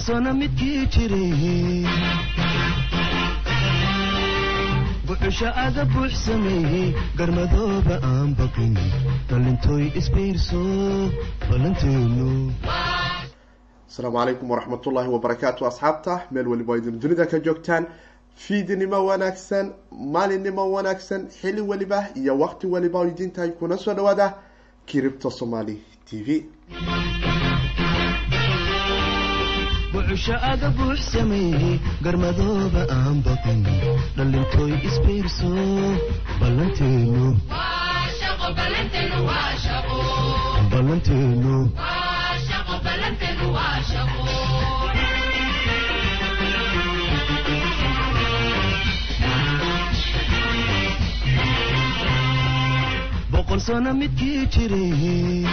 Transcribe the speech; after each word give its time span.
sano 0.00 0.32
midkii 0.34 0.86
jiray 0.86 1.84
buxusha 5.06 5.50
aga 5.56 5.84
buux 5.84 6.14
garmadooba 7.18 7.96
aan 8.02 8.34
baqin 8.38 8.74
dhalintooy 9.28 9.84
isbiirso 10.00 10.62
balanteenu 11.50 12.52
asalaamu 13.88 14.18
calaykum 14.18 14.50
waraxmatullaahi 14.50 15.10
wabarakaatu 15.16 15.66
asxaabta 15.66 16.20
meel 16.30 16.46
waliba 16.48 16.76
idin 16.78 17.00
dunida 17.00 17.26
ka 17.26 17.38
joogtaan 17.40 17.86
fiidnimo 18.46 18.98
wanaagsan 19.10 19.72
maalinimo 20.14 20.70
wanaagsan 20.74 21.28
xili 21.40 21.60
waliba 21.60 21.98
iyo 22.14 22.38
waqti 22.38 22.66
waliba 22.66 22.98
oo 23.00 23.06
idin 23.08 23.30
tahay 23.32 23.50
kuna 23.50 23.76
soo 23.76 23.94
dhawaada 23.94 24.34
kiribta 24.86 25.30
somaali 25.30 25.82
t 26.06 26.22
v 26.26 26.28
buxusha 30.08 30.36
aga 30.52 30.68
buux 30.76 30.96
sameeyey 31.12 31.74
garmadooba 32.04 32.82
aan 32.96 33.16
baqin 33.26 33.60
dhalintooy 34.16 34.72
isbiirso 34.88 35.50
balanteenu 36.40 37.26
boqol 53.32 53.60
sano 53.66 53.90
midkii 54.00 54.46
jiray 54.52 55.46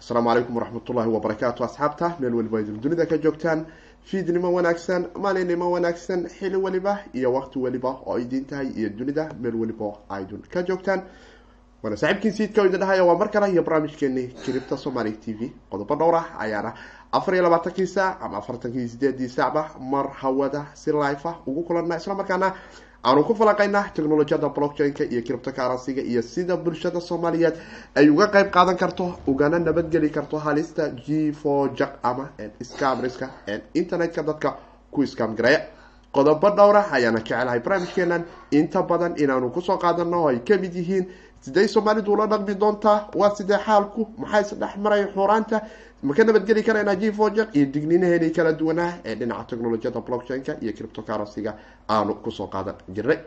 asalaamu 0.00 0.28
calaykum 0.30 0.56
waraxmatullaahi 0.56 1.10
wabarakaatu 1.16 1.64
asxaabta 1.64 2.06
meel 2.20 2.34
waliba 2.34 2.60
idin 2.60 2.80
dunida 2.80 3.06
ka 3.06 3.16
joogtaan 3.18 3.66
fiidnimo 4.04 4.48
wanaagsan 4.52 5.02
maalinimo 5.22 5.70
wanaagsan 5.70 6.28
xili 6.28 6.56
waliba 6.56 6.98
iyo 7.14 7.32
waqti 7.32 7.58
waliba 7.58 7.90
oo 8.06 8.18
idin 8.18 8.44
tahay 8.44 8.68
iyo 8.76 8.88
dunida 8.90 9.28
meel 9.40 9.54
waliba 9.56 9.92
aydun 10.08 10.42
ka 10.52 10.62
joogtaan. 10.62 11.02
Waana 11.82 11.96
saaxiibkiin 11.96 12.32
siidka 12.34 12.64
idin 12.66 12.80
dhahaya 12.80 13.04
waa 13.04 13.18
mar 13.18 13.28
kale 13.30 13.52
iyo 13.52 13.62
barnaamijkeeni 13.62 14.28
kiribta 14.44 14.76
somaali 14.76 15.12
t 15.12 15.32
v. 15.38 15.52
Qodobo 15.70 15.94
dhowr 15.96 16.14
ah 16.16 16.26
ayaana 16.38 16.74
afar 17.12 17.34
iyo 17.34 17.42
labaatankii 17.42 17.86
saac 17.86 18.22
ama 18.22 18.36
afartankii 18.38 18.88
sideedii 18.88 19.28
saacba 19.28 19.70
mar 19.80 20.08
hawada 20.12 20.66
si 20.74 20.92
life 20.92 21.28
ah 21.28 21.36
ugu 21.46 21.62
kulanna 21.62 21.96
isla 21.96 22.14
markaana 22.14 22.52
aanu 23.04 23.24
ku 23.24 23.34
falanqaynaa 23.34 23.84
technolojiyada 23.96 24.48
blockchain-ka 24.56 25.04
iyo 25.04 25.22
cripto 25.26 25.50
currency-ga 25.52 26.02
iyo 26.02 26.22
sida 26.22 26.56
bulshada 26.56 27.00
soomaaliyeed 27.00 27.56
ay 27.96 28.08
uga 28.10 28.26
qeyb 28.34 28.50
qaadan 28.56 28.76
karto 28.76 29.04
ugana 29.26 29.58
nabadgeli 29.58 30.10
karto 30.10 30.38
halista 30.38 30.88
g 30.90 31.32
for 31.32 31.70
jack 31.74 31.92
ama 32.02 32.28
scamriska 32.62 33.30
internet-ka 33.74 34.22
dadka 34.22 34.56
ku 34.92 35.04
gareeya 35.36 35.60
qodobo 36.12 36.50
dhowra 36.50 36.82
ayaana 36.92 37.20
jecelahay 37.20 37.60
barnaamijkeenan 37.60 38.22
inta 38.50 38.82
badan 38.82 39.14
inaanu 39.16 39.50
ku 39.50 39.60
soo 39.60 39.78
qaadano 39.78 40.28
ay 40.28 40.38
ka 40.44 40.58
mid 40.58 40.74
yihiin 40.74 41.06
sidey 41.40 41.68
soomaalidu 41.68 42.12
ula 42.12 42.26
dhaqmi 42.26 42.54
doontaa? 42.54 43.08
Waa 43.14 43.30
sidee 43.34 43.56
xaalku? 43.66 44.08
Maxaa 44.18 44.40
isdhex 44.40 44.76
maraya 44.76 45.06
xuuraanta 45.14 45.60
ma 46.02 46.14
ka 46.14 46.24
nabadgeli 46.24 46.62
karaynaa 46.62 46.96
g 46.96 47.12
for 47.12 47.30
jack 47.34 47.54
iyo 47.56 47.66
digniinaheeni 47.66 48.30
kala 48.30 48.52
duwanaa 48.52 48.92
ee 49.04 49.14
dhinaca 49.14 49.44
technolojiyada 49.50 50.00
blockchain-ka 50.00 50.52
iyo 50.62 50.72
cripto 50.72 51.02
currency-ga 51.02 51.54
aanu 51.88 52.14
ku 52.22 52.30
soo 52.30 52.46
qaadan 52.46 52.74
jirnay. 52.88 53.18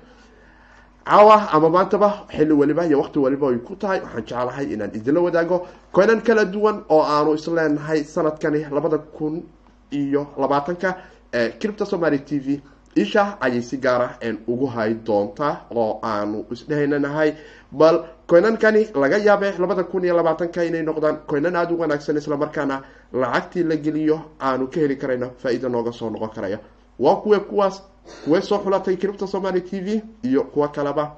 Caawa 1.06 1.52
ama 1.52 1.70
maantaba 1.70 2.26
xilli 2.36 2.54
waliba 2.54 2.86
iyo 2.86 3.00
waqti 3.02 3.20
waliba 3.20 3.50
ay 3.50 3.58
ku 3.58 3.76
tahay. 3.76 4.00
Waxaan 4.02 4.26
jeclahay 4.26 4.66
inaan 4.74 4.92
idinla 4.96 5.22
wadaago 5.22 5.68
koynan 5.92 6.22
kala 6.24 6.46
duwan 6.46 6.84
oo 6.90 7.04
aanu 7.04 7.34
isleenahay 7.36 8.04
sanadkani 8.04 8.66
labada 8.72 8.98
kun 8.98 9.44
iyo 9.92 10.28
labaatanka 10.38 10.98
ee 11.34 11.50
cripto 11.60 11.86
somaly 11.86 12.20
t 12.20 12.40
v. 12.40 12.62
Isha 12.96 13.38
ayay 13.42 13.62
si 13.62 13.78
gaara 13.78 14.18
ugu 14.48 14.66
hay 14.68 14.94
doontaa 14.94 15.66
oo 15.76 16.00
aanu 16.04 16.46
isdhehaynanahay 16.52 17.34
bal 17.74 17.96
koynankani 18.28 18.82
laga 18.96 19.18
yaabay 19.18 19.52
labada 19.60 19.84
kun 19.84 20.04
iyo 20.06 20.16
labaatanka 20.18 20.64
inay 20.64 20.84
noqdaan 20.84 21.18
koynan 21.28 21.56
aada 21.56 21.74
u 21.74 21.80
wanaagsan 21.80 22.18
islamarkaana 22.18 22.82
lacagtii 23.14 23.64
la 23.64 23.76
geliyo 23.76 24.18
aanu 24.42 24.68
ka 24.68 24.80
heli 24.80 24.96
karayno 24.98 25.32
faa-iida 25.42 25.70
nooga 25.70 25.92
soo 25.92 26.10
noqon 26.10 26.30
karaya. 26.30 26.60
Waa 27.00 27.16
kuwe 27.16 27.40
kuwaas 27.40 27.82
kuway 28.26 28.42
soo 28.42 28.60
xulatay 28.64 28.96
cripto 28.98 29.28
somaly 29.28 29.62
t 29.62 29.80
v 29.82 30.02
iyo 30.24 30.44
kuwo 30.44 30.68
kaleba. 30.68 31.16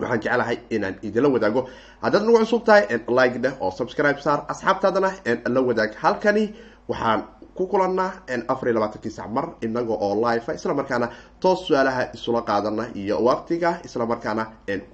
Waxaan 0.00 0.20
jeclahay 0.20 0.58
inaan 0.70 0.96
idinla 1.02 1.28
wadaago. 1.28 1.68
Haddaad 2.02 2.22
nagu 2.24 2.38
cusub 2.38 2.64
tahay 2.64 2.84
like 3.08 3.38
dheh 3.38 3.52
oo 3.60 3.70
subscribe 3.70 4.20
saar 4.20 4.44
asxaabtaadana 4.48 5.10
la 5.48 5.60
wadaag. 5.60 5.94
Halkani 6.02 6.54
waxaan 6.88 7.22
ku 7.58 7.66
kulanaa 7.72 8.10
afar 8.52 8.68
iyo 8.68 8.74
labaatankii 8.78 9.10
sac 9.18 9.28
mar 9.36 9.46
inaga 9.66 9.94
oo 10.06 10.14
live 10.24 10.54
isla 10.58 10.74
markaana 10.80 11.08
toos 11.40 11.60
su'aalaha 11.66 12.02
isula 12.16 12.40
qaadana 12.50 12.84
iyo 13.02 13.16
waqtiga 13.28 13.70
isla 13.84 14.06
markaana 14.12 14.44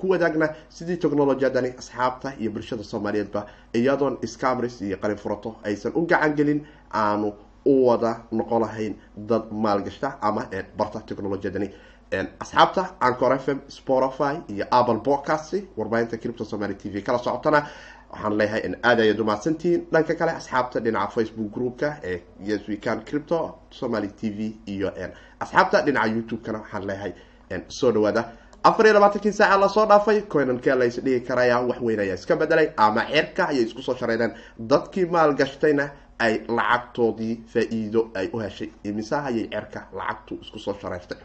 ku 0.00 0.04
wadaagna 0.12 0.46
sidii 0.76 0.96
technolojiyadani 1.04 1.70
asxaabta 1.80 2.28
iyo 2.40 2.50
bulshada 2.54 2.84
soomaaliyeedba 2.92 3.40
iyadoon 3.78 4.14
scamris 4.34 4.80
iyo 4.82 4.96
qalin 5.02 5.16
furato 5.24 5.50
aysan 5.68 5.92
u 5.94 6.06
gacan 6.12 6.32
gelin 6.38 6.60
aanu 7.02 7.28
u 7.72 7.86
wada 7.86 8.12
noqon 8.38 8.60
lahayn 8.64 8.94
dad 9.30 9.44
maalgashta 9.64 10.08
ama 10.28 10.42
barta 10.78 10.98
technolojiyadani 11.08 11.68
asxaabta 12.44 12.82
ancor 13.00 13.32
f 13.38 13.46
m 13.48 13.58
spotify 13.68 14.34
iyo 14.54 14.64
apple 14.78 14.98
podcast 15.08 15.54
warbaahinta 15.78 16.16
cripto 16.22 16.44
somaly 16.44 16.74
t 16.74 16.90
v 16.94 17.02
kala 17.06 17.18
socotana 17.18 17.60
waxaan 18.12 18.36
leeyahay 18.38 18.60
in 18.68 18.74
aad 18.88 19.00
ayaad 19.04 19.20
umahadsantihiin 19.24 19.80
dhanka 19.92 20.14
kale 20.20 20.32
asxaabta 20.40 20.80
dhinaca 20.84 21.10
facebook 21.16 21.50
groupka 21.54 21.88
ee 22.10 22.18
yes 22.50 22.68
we 22.68 22.76
can 22.76 23.00
cripto 23.08 23.38
somaly 23.70 24.08
t 24.08 24.30
v 24.36 24.38
iyo 24.66 24.88
asxaabta 25.40 25.82
dhinaca 25.86 26.08
youtube-kana 26.14 26.58
waxaan 26.58 26.86
leeyahay 26.90 27.12
soo 27.68 27.92
dhawaada 27.92 28.22
afar 28.64 28.86
iyo 28.86 28.94
labaatankii 28.94 29.32
saaca 29.32 29.56
la 29.60 29.68
soo 29.68 29.86
dhaafay 29.86 30.20
coinanka 30.32 30.74
la 30.80 30.84
isdhigi 30.90 31.20
karaya 31.28 31.56
wax 31.68 31.80
weyn 31.86 32.00
ayaa 32.00 32.14
iska 32.20 32.36
bedelay 32.36 32.68
ama 32.76 33.02
cerka 33.14 33.42
ayay 33.48 33.64
isku 33.64 33.82
soo 33.82 33.96
shareydeen 34.00 34.32
dadkii 34.72 35.06
maalgashtayna 35.14 35.84
ay 36.18 36.34
lacagtoodii 36.58 37.34
faa-iido 37.52 38.00
ay 38.14 38.26
u 38.32 38.38
heshay 38.44 38.68
imise 38.84 39.16
ayay 39.16 39.46
cerka 39.54 39.80
lacagtu 39.98 40.34
isku 40.42 40.58
soo 40.58 40.74
shareyrtay 40.82 41.18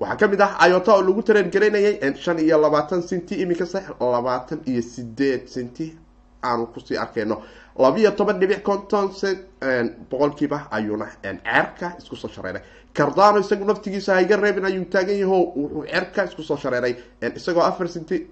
waxaa 0.00 0.16
ka 0.20 0.26
mid 0.32 0.40
ah 0.46 0.50
ayota 0.64 0.92
oo 0.94 1.02
lagu 1.08 1.22
tareen 1.22 1.50
garaynayay 1.54 2.14
shan 2.24 2.38
iyo 2.38 2.58
labaatan 2.64 3.02
centi 3.02 3.34
iminkase 3.42 3.80
labaatan 4.00 4.60
iyo 4.66 4.82
sideed 4.82 5.46
centi 5.54 5.86
aanu 6.42 6.66
ku 6.72 6.80
sii 6.80 6.96
arkayno. 6.96 7.42
Labiiyo 7.78 8.10
toban 8.16 8.38
dhibic 8.40 8.62
konton 8.62 9.10
boqolkiiba 10.10 10.68
ayuuna 10.70 11.06
cerka 11.22 11.96
isku 11.98 12.16
soo 12.16 12.28
shareeray. 12.28 12.62
Cardano 12.94 13.38
isagu 13.40 13.64
naftigiisa 13.64 14.14
hayga 14.14 14.36
reebin 14.36 14.64
ayuu 14.64 14.84
taagan 14.90 15.18
yaho 15.18 15.38
wuxuu 15.56 15.84
cerka 15.86 16.24
isku 16.24 16.42
soo 16.42 16.56
shareeray. 16.56 16.94
Isagoo 17.36 17.62
afar 17.62 17.88
centi 17.88 18.26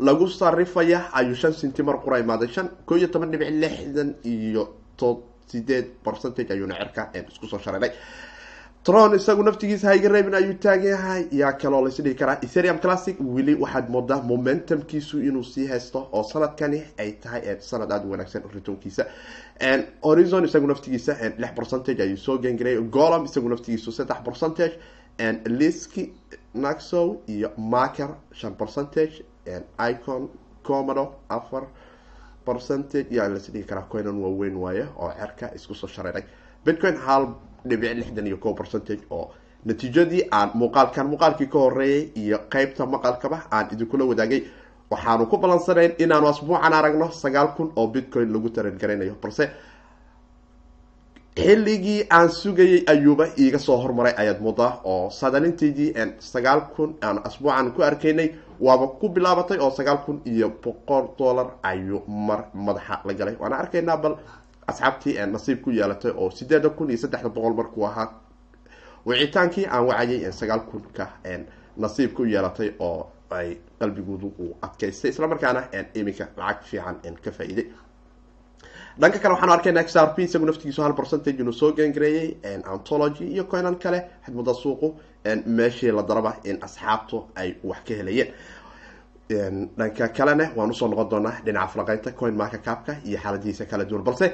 lagu 0.00 0.28
sarifaya 0.28 1.10
ayuu 1.12 1.34
shan 1.34 1.52
centi 1.52 1.82
mar 1.82 1.96
qura 2.04 2.18
imaaday. 2.18 2.48
Shan 2.48 2.68
koo 2.86 2.96
iyo 2.96 3.08
toban 3.08 3.30
dhibic 3.30 3.48
lixdan 3.50 4.14
iyo 4.24 4.74
sideed 5.46 5.86
percentage 6.04 6.50
ayuuna 6.52 6.74
cerka 6.76 7.10
isku 7.32 7.46
soo 7.46 7.58
shareeray 7.58 7.92
tron 8.84 9.14
isagu 9.14 9.42
naftigiisa 9.42 9.88
hayga 9.88 10.08
reebin 10.08 10.34
ayuu 10.34 10.54
taagan 10.64 10.86
yahay 10.90 11.22
yaa 11.40 11.52
kaloo 11.52 11.82
lays 11.84 11.98
dhihi 12.00 12.14
karaa. 12.14 12.38
Etherium 12.46 12.78
classic 12.84 13.16
weli 13.20 13.54
waxaad 13.54 13.88
moodaa 13.90 14.20
momentumkiisu 14.22 15.18
inuu 15.28 15.42
sii 15.44 15.66
haysto 15.66 16.08
oo 16.12 16.22
sanadkani 16.22 16.82
ay 16.98 17.12
tahay 17.12 17.42
sanad 17.60 17.92
aada 17.92 18.06
u 18.06 18.10
wanaagsan 18.10 18.42
ritoonkiisa 18.54 19.04
horizon 20.02 20.44
isagu 20.44 20.66
naftigiisa 20.66 21.16
lix 21.38 21.52
percentage 21.56 22.02
ayuu 22.02 22.16
soo 22.16 22.38
gengaray 22.38 22.76
golom 22.96 23.24
isagu 23.24 23.48
naftigiisu 23.48 23.92
saddex 23.92 24.20
percentage. 24.24 24.78
Liski 25.46 26.12
naxow 26.54 27.16
iyo 27.26 27.50
marker 27.58 28.08
shan 28.32 28.54
percentage. 28.54 29.24
Icon 29.90 30.28
comodo 30.62 31.12
afar 31.28 31.64
percentage. 32.46 33.06
Yaa 33.10 33.28
lays 33.28 33.50
dhihi 33.52 33.64
karaa 33.64 33.86
coinan 33.92 34.16
waaweyn 34.22 34.56
waaye 34.56 34.86
oo 34.96 35.12
cerka 35.20 35.50
isku 35.54 35.74
soo 35.74 35.88
shareeray. 35.88 36.22
Bitcoin 36.64 36.96
hal 36.96 37.26
dhibic 37.64 37.94
lixdan 37.98 38.26
iyo 38.26 38.36
ko 38.36 38.54
percentage 38.54 39.02
oo 39.10 39.30
natiijadii 39.66 40.22
aan 40.32 40.50
muuqaalkan 40.54 41.06
muuqaalkii 41.10 41.48
ka 41.52 41.58
horeeyay 41.58 42.10
iyo 42.16 42.38
qeybta 42.52 42.86
maqalkaba 42.86 43.38
aan 43.50 43.66
idinkula 43.72 44.04
wadaagay 44.04 44.42
waxaanu 44.90 45.26
ku 45.30 45.36
ballansanayn 45.38 45.92
inaanu 45.98 46.26
asbuucan 46.28 46.72
aragno 46.72 47.10
sagaal 47.10 47.48
kun 47.56 47.72
oo 47.76 47.86
bitcoin 47.86 48.32
lagu 48.32 48.48
taran 48.50 48.78
garaynayo 48.78 49.14
balse 49.22 49.44
xilligii 51.38 52.06
aan 52.10 52.28
sugayay 52.28 52.82
ayuuba 52.92 53.24
iiga 53.38 53.58
soo 53.58 53.76
hormaray 53.82 54.14
ayaad 54.22 54.40
moodaa 54.46 54.80
oo 54.84 55.10
saadalintaydii 55.10 55.90
sagaal 56.18 56.60
kun 56.76 56.96
aan 57.02 57.18
asbuucan 57.28 57.70
ku 57.74 57.82
arkaynay 57.82 58.28
waaba 58.60 58.86
ku 59.00 59.08
bilaabatay 59.08 59.58
oo 59.60 59.70
sagaal 59.70 59.98
kun 60.06 60.20
iyo 60.26 60.48
boqol 60.64 61.04
dollar 61.18 61.46
ayuu 61.62 62.02
mar 62.08 62.40
madaxa 62.54 63.00
la 63.04 63.12
galay. 63.14 63.36
Waana 63.40 63.56
arkaynaa 63.62 63.96
bal 63.96 64.14
asxaabtii 64.70 65.14
nasiib 65.32 65.60
ku 65.64 65.70
yeelatay 65.70 66.12
oo 66.16 66.30
sideeda 66.30 66.68
kun 66.70 66.90
iyo 66.90 66.98
saddexda 66.98 67.28
boqol 67.28 67.54
markuu 67.60 67.84
ahaa 67.86 68.08
wicitaankii 69.06 69.66
aan 69.66 69.86
wacayay 69.88 70.32
sagaal 70.32 70.60
kunka 70.70 71.06
nasiib 71.76 72.12
ku 72.14 72.24
yeelatay 72.24 72.70
oo 72.78 73.10
ay 73.30 73.56
qalbigoodu 73.80 74.32
uu 74.38 74.56
adkaystay. 74.62 75.10
Islamarkaana 75.10 75.62
iminka 75.94 76.28
lacag 76.36 76.62
fiican 76.64 76.96
ka 77.24 77.30
faa-iiday. 77.30 77.66
Dhanka 79.00 79.18
kale 79.22 79.32
waxaanu 79.34 79.52
arkayna 79.52 79.80
x 79.86 79.96
r 79.96 80.14
p 80.14 80.22
isagu 80.24 80.46
naftigiisu 80.46 80.82
hal 80.82 80.94
percentage 80.94 81.38
inuu 81.42 81.52
soo 81.52 81.72
gengareeyey 81.72 82.36
antology 82.72 83.24
iyo 83.34 83.44
coinan 83.44 83.76
kale 83.78 84.00
xidmada 84.24 84.54
suuqu 84.54 84.94
meeshii 85.46 85.92
la 85.92 86.02
daraba 86.02 86.32
in 86.44 86.58
asxaabtu 86.66 87.24
ay 87.36 87.54
wax 87.64 87.78
ka 87.88 87.94
helayeen 87.94 88.32
dhanka 89.28 90.08
kalena 90.08 90.50
waan 90.56 90.70
u 90.70 90.74
soo 90.74 90.88
noqon 90.88 91.08
doonaa 91.10 91.40
dhinaca 91.44 91.68
falaqeynta 91.72 92.12
coin 92.12 92.34
marka 92.36 92.58
capka 92.58 92.92
iyo 93.04 93.18
xaaladihiisa 93.18 93.64
kala 93.66 93.84
duwan 93.84 94.04
balse 94.04 94.32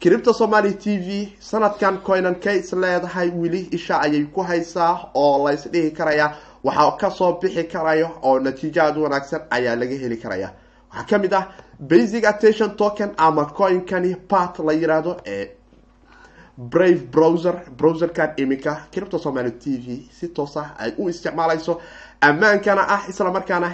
cripto 0.00 0.32
somaly 0.32 0.72
t 0.78 0.98
v 0.98 1.08
sanadkan 1.40 1.98
coinan 2.06 2.34
ka 2.40 2.50
is 2.52 2.72
leedahay 2.72 3.30
weli 3.30 3.68
isha 3.72 3.98
ayay 4.00 4.24
ku 4.34 4.42
haysaa 4.42 5.10
oo 5.14 5.44
la 5.44 5.52
isdhihi 5.54 5.90
karaya 5.90 6.32
waxaa 6.64 6.96
ka 7.00 7.10
soo 7.10 7.32
bixi 7.40 7.64
karaya 7.64 8.10
oo 8.22 8.38
natiijo 8.38 8.80
aada 8.82 8.98
u 9.00 9.02
wanaagsan 9.02 9.40
ayaa 9.50 9.76
laga 9.76 9.96
heli 10.02 10.16
karaya 10.16 10.52
waxaa 10.90 11.06
ka 11.10 11.18
mid 11.18 11.32
ah 11.34 11.44
basic 11.80 12.24
attention 12.24 12.76
token 12.76 13.10
ama 13.16 13.44
coinkani 13.46 14.14
part 14.14 14.58
la 14.58 14.72
yiraahdo 14.72 15.16
ee 15.26 15.50
brave 16.58 17.06
browser 17.10 17.54
browserkan 17.78 18.30
iminka 18.36 18.76
cripto 18.92 19.18
somaly 19.18 19.50
t 19.50 19.78
v 19.78 20.08
si 20.12 20.28
toosa 20.28 20.74
ay 20.78 20.92
u 20.98 21.08
isticmaalayso 21.08 21.80
ammaankana 22.20 22.82
ah 22.88 23.02
isla 23.08 23.30
markaana 23.32 23.70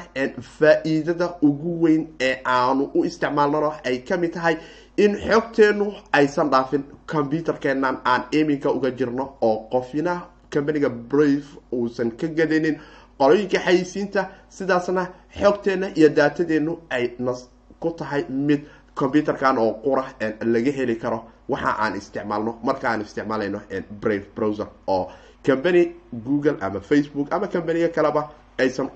faa-iidada 0.59 1.29
ugu 1.43 1.83
weyn 1.83 2.07
ee 2.21 2.37
aanu 2.45 2.91
u 2.95 3.05
isticmaalnano 3.05 3.73
ay 3.85 3.99
ka 4.09 4.17
mid 4.17 4.33
tahay 4.33 4.57
in 4.97 5.17
xogteenu 5.17 5.93
aysan 6.13 6.51
dhaafin 6.51 6.85
computerkeenan 7.13 7.99
aan 8.05 8.23
iminka 8.33 8.71
uga 8.71 8.91
jirno 8.91 9.25
oo 9.41 9.57
qofina 9.73 10.21
companiga 10.55 10.89
brave 10.89 11.45
uusan 11.73 12.11
ka 12.11 12.27
gadinin 12.29 12.77
qolooyinka 13.19 13.59
xayisiinta 13.59 14.29
sidaasna 14.49 15.07
xogteena 15.41 15.87
iyo 15.97 16.09
daatadeenu 16.09 16.79
ay 16.91 17.11
nas 17.19 17.49
ku 17.81 17.91
tahay 17.91 18.25
mid 18.29 18.61
computerkan 18.95 19.59
oo 19.59 19.73
qura 19.85 20.05
laga 20.45 20.73
heli 20.73 20.97
karo. 20.97 21.25
Waxa 21.49 21.77
aan 21.79 21.97
isticmaalno 21.97 22.59
marka 22.63 22.89
aan 22.91 23.01
isticmaalayno 23.01 23.61
brave 24.01 24.27
browser 24.37 24.67
oo 24.87 25.11
company 25.47 25.93
google 26.13 26.57
ama 26.61 26.81
facebook 26.81 27.33
ama 27.33 27.47
companiga 27.49 27.89
kaleba 27.89 28.31
aysan 28.59 28.89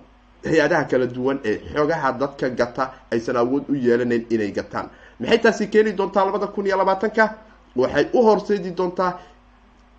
hay'adaha 0.44 0.84
kala 0.90 1.06
duwan 1.06 1.38
ee 1.44 1.56
xogaha 1.74 2.12
dadka 2.20 2.48
gata 2.50 2.90
aysan 3.12 3.36
awood 3.36 3.64
u 3.68 3.74
yeelanayn 3.74 4.24
inay 4.30 4.50
gataan. 4.52 4.86
Maxay 5.20 5.38
taasi 5.38 5.66
keeni 5.68 5.92
doontaa 5.92 6.24
labada 6.24 6.46
kun 6.46 6.66
iyo 6.66 6.76
labaatanka? 6.78 7.24
Waxay 7.76 8.06
u 8.12 8.22
horseedi 8.22 8.70
doontaa 8.70 9.18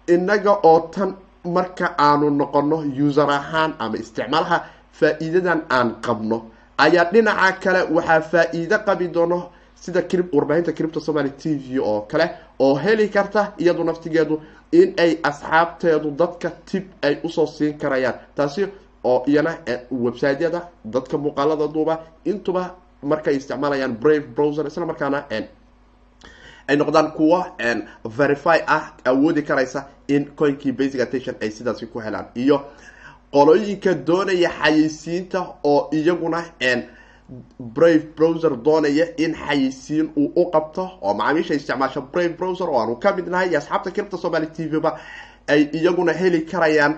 inaga 0.08 0.54
oo 0.64 0.80
tan 0.94 1.14
marka 1.46 1.96
aanu 1.98 2.30
noqono 2.30 2.78
user 3.08 3.30
ahaan 3.30 3.74
ama 3.80 3.98
isticmaalaha 3.98 4.58
faa-iidadan 5.00 5.62
aan 5.70 5.96
qabno. 6.02 6.38
Ayaa 6.78 7.12
dhinaca 7.12 7.52
kale 7.64 7.82
waxaa 7.96 8.22
faa-iido 8.32 8.78
qabi 8.88 9.08
doono 9.08 9.52
sida 9.82 10.04
warbaahinta 10.34 10.72
cripto 10.74 11.00
somaly 11.00 11.30
t 11.30 11.56
v 11.56 11.80
oo 11.80 12.02
kale 12.02 12.30
oo 12.60 12.76
heli 12.76 13.10
karta 13.10 13.54
iyadu 13.58 13.84
naftigeedu 13.84 14.42
in 14.72 14.94
ay 14.98 15.18
asxaabteedu 15.24 16.12
dadka 16.12 16.50
tib 16.66 16.84
ay 17.02 17.18
u 17.24 17.30
soo 17.30 17.46
siin 17.48 17.78
karayaan. 17.78 18.16
Taasi 18.36 18.68
oo 19.04 19.24
iyana 19.28 19.58
websiteyada 19.92 20.62
dadka 20.86 21.18
muuqaalada 21.18 21.68
duuba 21.68 22.00
intuba 22.26 22.76
markay 23.04 23.36
isticmaalayaan 23.36 23.96
brave 24.00 24.28
browser 24.36 24.68
isla 24.68 24.86
markaana 24.86 25.26
ay 26.68 26.76
noqdaan 26.78 27.12
kuwo 27.12 27.46
verify 28.18 28.60
ah 28.68 28.94
awoodi 29.06 29.42
karaysa 29.44 29.86
in 30.08 30.26
coinkii 30.36 30.72
basic 30.72 31.02
attention 31.02 31.36
ay 31.42 31.50
sidaasi 31.52 31.86
ku 31.88 32.00
helaan. 32.00 32.26
Iyo 32.36 32.62
qolooyinka 33.32 33.94
doonaya 33.94 34.50
xayeysiinta 34.50 35.48
oo 35.64 35.90
iyaguna 35.94 36.44
brave 37.60 38.06
browser 38.16 38.56
doonaya 38.66 39.06
in 39.18 39.34
xayeysiin 39.36 40.10
uu 40.18 40.32
u 40.36 40.46
qabto 40.52 40.84
oo 41.02 41.14
macaamiisha 41.14 41.54
isticmaasha 41.54 42.02
brave 42.02 42.30
browser 42.38 42.70
oo 42.70 42.80
aanu 42.82 42.96
ka 42.96 43.12
mid 43.16 43.28
nahay 43.28 43.50
iyo 43.50 43.58
asxaabta 43.60 43.92
cripto 43.92 44.18
somaly 44.18 44.48
t 44.48 44.68
v 44.72 44.80
ba 44.80 44.98
ay 45.48 45.62
iyaguna 45.74 46.14
heli 46.14 46.42
karayaan 46.52 46.94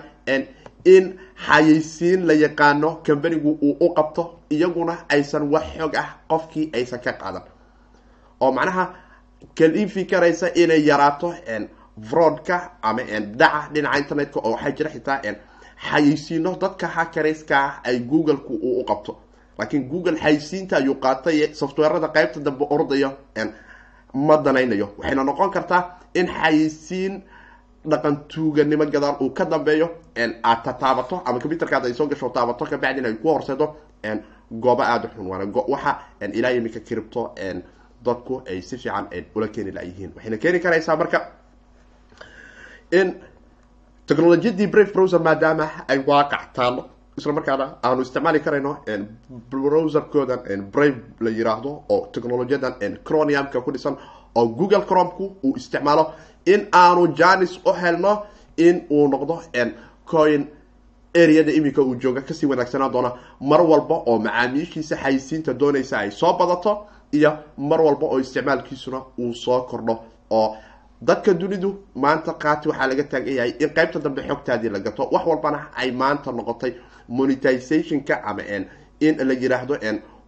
in 0.84 1.04
xayeysiin 1.46 2.26
la 2.26 2.34
yaqaano 2.34 2.90
companigu 3.06 3.50
uu 3.62 3.76
u 3.80 3.94
qabto 3.94 4.22
iyaguna 4.50 4.94
aysan 5.08 5.50
wax 5.52 5.64
xog 5.78 5.94
ah 5.96 6.08
qofkii 6.30 6.70
aysan 6.74 7.00
ka 7.00 7.12
qaadan. 7.12 7.42
Oo 8.40 8.52
macnaha 8.52 8.84
kalifi 9.58 10.04
karaysa 10.04 10.46
inay 10.54 10.80
yaraato 10.88 11.34
fraudka 12.10 12.70
ama 12.82 13.02
dhaca 13.38 13.68
dhinaca 13.72 13.98
internetka 13.98 14.40
oo 14.40 14.52
waxaa 14.52 14.70
jira 14.76 14.90
xitaa 14.90 15.18
xayeysiino 15.90 16.56
dadka 16.60 16.86
hackerska 16.86 17.56
ah 17.58 17.80
ay 17.84 17.98
google-ku 17.98 18.54
uu 18.62 18.80
u 18.80 18.84
qabto 18.84 19.16
laakiin 19.58 19.88
google 19.88 20.16
xayeysiinta 20.22 20.76
ayuu 20.76 20.94
qaatay 21.04 21.54
softwarada 21.54 22.08
qeybta 22.08 22.40
dambe 22.40 22.64
ordayo 22.70 23.10
ma 24.14 24.36
danaynayo. 24.36 24.88
Waxayna 24.98 25.24
noqon 25.24 25.50
kartaa 25.50 25.98
in 26.14 26.26
xayeysiin 26.26 27.22
dhaqan 27.90 28.16
tuuganimo 28.28 28.84
gadaal 28.86 29.16
uu 29.20 29.30
ka 29.30 29.44
dambeeyo 29.44 29.88
aad 30.44 30.62
ta 30.64 30.72
taabato 30.72 31.22
ama 31.24 31.38
computerkaada 31.40 31.86
ay 31.88 31.94
soo 31.94 32.06
gasho 32.06 32.28
taabato 32.28 32.64
kabacdina 32.66 33.08
ay 33.08 33.14
ku 33.14 33.28
horseedo 33.28 33.76
goobo 34.50 34.82
aada 34.82 35.08
xun. 35.14 35.26
Waana 35.26 35.46
waxa 35.68 35.98
ilaa 36.32 36.50
iminka 36.52 36.80
cripto 36.80 37.34
dadku 38.04 38.42
ay 38.48 38.60
si 38.62 38.76
fiican 38.78 39.06
ula 39.34 39.48
keeni 39.48 39.70
layihiin 39.72 40.12
waxayna 40.16 40.36
keeni 40.38 40.58
karaysaa 40.60 40.96
marka 40.96 41.18
in 42.92 43.14
technolojiyadii 44.06 44.66
brave 44.66 44.92
browser 44.92 45.20
maadaama 45.20 45.66
ay 45.88 45.98
waaqac 46.06 46.52
taalo 46.52 46.82
isla 47.18 47.32
markaana 47.32 47.66
aanu 47.84 48.02
isticmaali 48.02 48.40
karayno 48.40 48.76
browserkoodan 49.50 50.62
brave 50.72 51.00
la 51.20 51.30
yiraahdo 51.30 51.70
oo 51.88 52.06
technolojiyadan 52.12 52.98
croniumka 53.04 53.60
ku 53.60 53.70
dhisan 53.72 53.96
oo 54.34 54.46
google 54.58 54.80
cromku 54.90 55.24
uu 55.44 55.54
isticmaalo 55.56 56.04
in 56.46 56.66
aanu 56.72 57.06
janis 57.18 57.60
u 57.66 57.72
helno 57.82 58.22
in 58.56 58.86
uu 58.90 59.08
noqdo 59.08 59.42
coin 60.10 60.46
areada 61.22 61.52
iminka 61.52 61.82
uu 61.82 61.94
jooga 62.02 62.20
ka 62.22 62.34
sii 62.34 62.46
wanaagsanaan 62.46 62.92
doona. 62.92 63.12
Mar 63.40 63.60
walba 63.60 63.94
oo 64.06 64.18
macaamiishiisa 64.18 64.96
xayisiinta 64.96 65.52
doonaysa 65.54 65.98
ay 65.98 66.10
soo 66.10 66.32
badato 66.38 66.86
iyo 67.12 67.32
mar 67.58 67.80
walba 67.80 68.06
oo 68.06 68.18
isticmaalkiisuna 68.20 69.02
uu 69.18 69.34
soo 69.34 69.60
kordho. 69.62 69.98
Oo 70.30 70.56
dadka 71.02 71.34
dunidu 71.34 71.74
maanta 71.94 72.32
qaati 72.32 72.68
waxaa 72.68 72.86
laga 72.86 73.04
taagan 73.04 73.34
yahay 73.34 73.50
in 73.60 73.68
qeybta 73.76 73.98
dambe 73.98 74.22
xogtaadii 74.28 74.68
la 74.70 74.78
gato. 74.80 75.08
Wax 75.12 75.26
walbana 75.26 75.68
ay 75.76 75.90
maanta 75.92 76.32
noqotay 76.32 76.72
monetizationka 77.08 78.22
ama 78.24 78.42
in 79.00 79.16
la 79.28 79.34
yiraahdo 79.34 79.74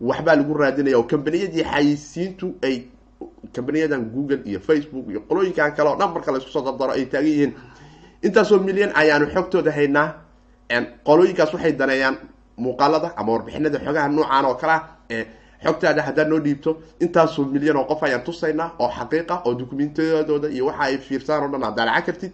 waxbaa 0.00 0.36
lagu 0.36 0.54
raadinaya 0.54 0.98
oo 0.98 1.02
combaniyadii 1.02 1.64
xayisiintu 1.64 2.54
ay 2.62 2.82
combaniyadan 3.54 4.04
google 4.14 4.40
iyo 4.44 4.60
facebook 4.60 5.08
iyo 5.10 5.20
qolooyinkan 5.28 5.72
kale 5.76 5.88
oo 5.90 5.96
dhan 5.98 6.10
marka 6.12 6.32
la 6.32 6.38
isku 6.38 6.50
soo 6.50 6.62
dardaro 6.64 6.92
ay 6.92 7.04
taagan 7.06 7.28
yihiin. 7.30 7.52
Intaasoo 8.22 8.58
milyan 8.58 8.90
ayaanu 8.94 9.26
xogtooda 9.34 9.70
haynaa. 9.72 10.08
Qolooyinkaas 11.04 11.52
waxay 11.54 11.72
daneeyaan 11.72 12.16
muuqaalada 12.56 13.12
ama 13.16 13.32
warbixinada 13.32 13.78
xogaha 13.78 14.08
noocan 14.08 14.44
oo 14.44 14.54
kalea 14.54 14.80
xogtaada 15.64 16.02
haddaad 16.02 16.28
noo 16.28 16.38
dhiibto 16.40 16.70
intaasoo 17.00 17.44
milyan 17.44 17.76
oo 17.76 17.84
qof 17.84 18.02
ayaan 18.02 18.22
tusaynaa 18.24 18.70
oo 18.78 18.88
xaqiiqa 18.98 19.42
oo 19.44 19.54
dukumentiyadooda 19.58 20.48
iyo 20.48 20.66
waxa 20.66 20.82
ay 20.82 20.98
fiirsaan 20.98 21.44
o 21.44 21.48
dhan 21.52 21.64
aad 21.64 21.76
daalaca 21.76 22.02
kartid 22.06 22.32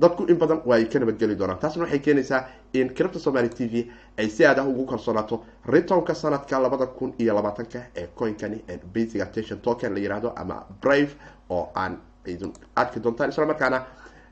dadku 0.00 0.24
in 0.28 0.36
badan 0.38 0.60
waa 0.66 0.76
ay 0.76 0.84
ka 0.84 0.98
nabadgeli 0.98 1.34
doonaan. 1.38 1.58
Taasna 1.58 1.82
waxay 1.84 1.98
keenaysaa 1.98 2.44
in 2.72 2.88
cripto 2.94 3.18
somaly 3.18 3.48
t 3.48 3.66
v 3.72 3.90
ay 4.18 4.28
si 4.28 4.44
aad 4.46 4.58
ah 4.58 4.64
ugu 4.66 4.86
kalsoonaato 4.86 5.44
ritonka 5.66 6.14
sanadka 6.14 6.58
labada 6.58 6.86
kun 6.86 7.14
iyo 7.18 7.34
labaatanka 7.34 7.80
ee 7.96 8.06
coinkani 8.14 8.64
basic 8.94 9.20
attention 9.22 9.58
token 9.60 9.94
la 9.94 10.00
yihahdo 10.00 10.32
ama 10.36 10.66
brave 10.82 11.10
oo 11.50 11.68
aan 11.74 11.98
idin 12.26 12.52
arki 12.76 13.00
doontaan. 13.02 13.30
Isla 13.30 13.46
markaana 13.46 13.84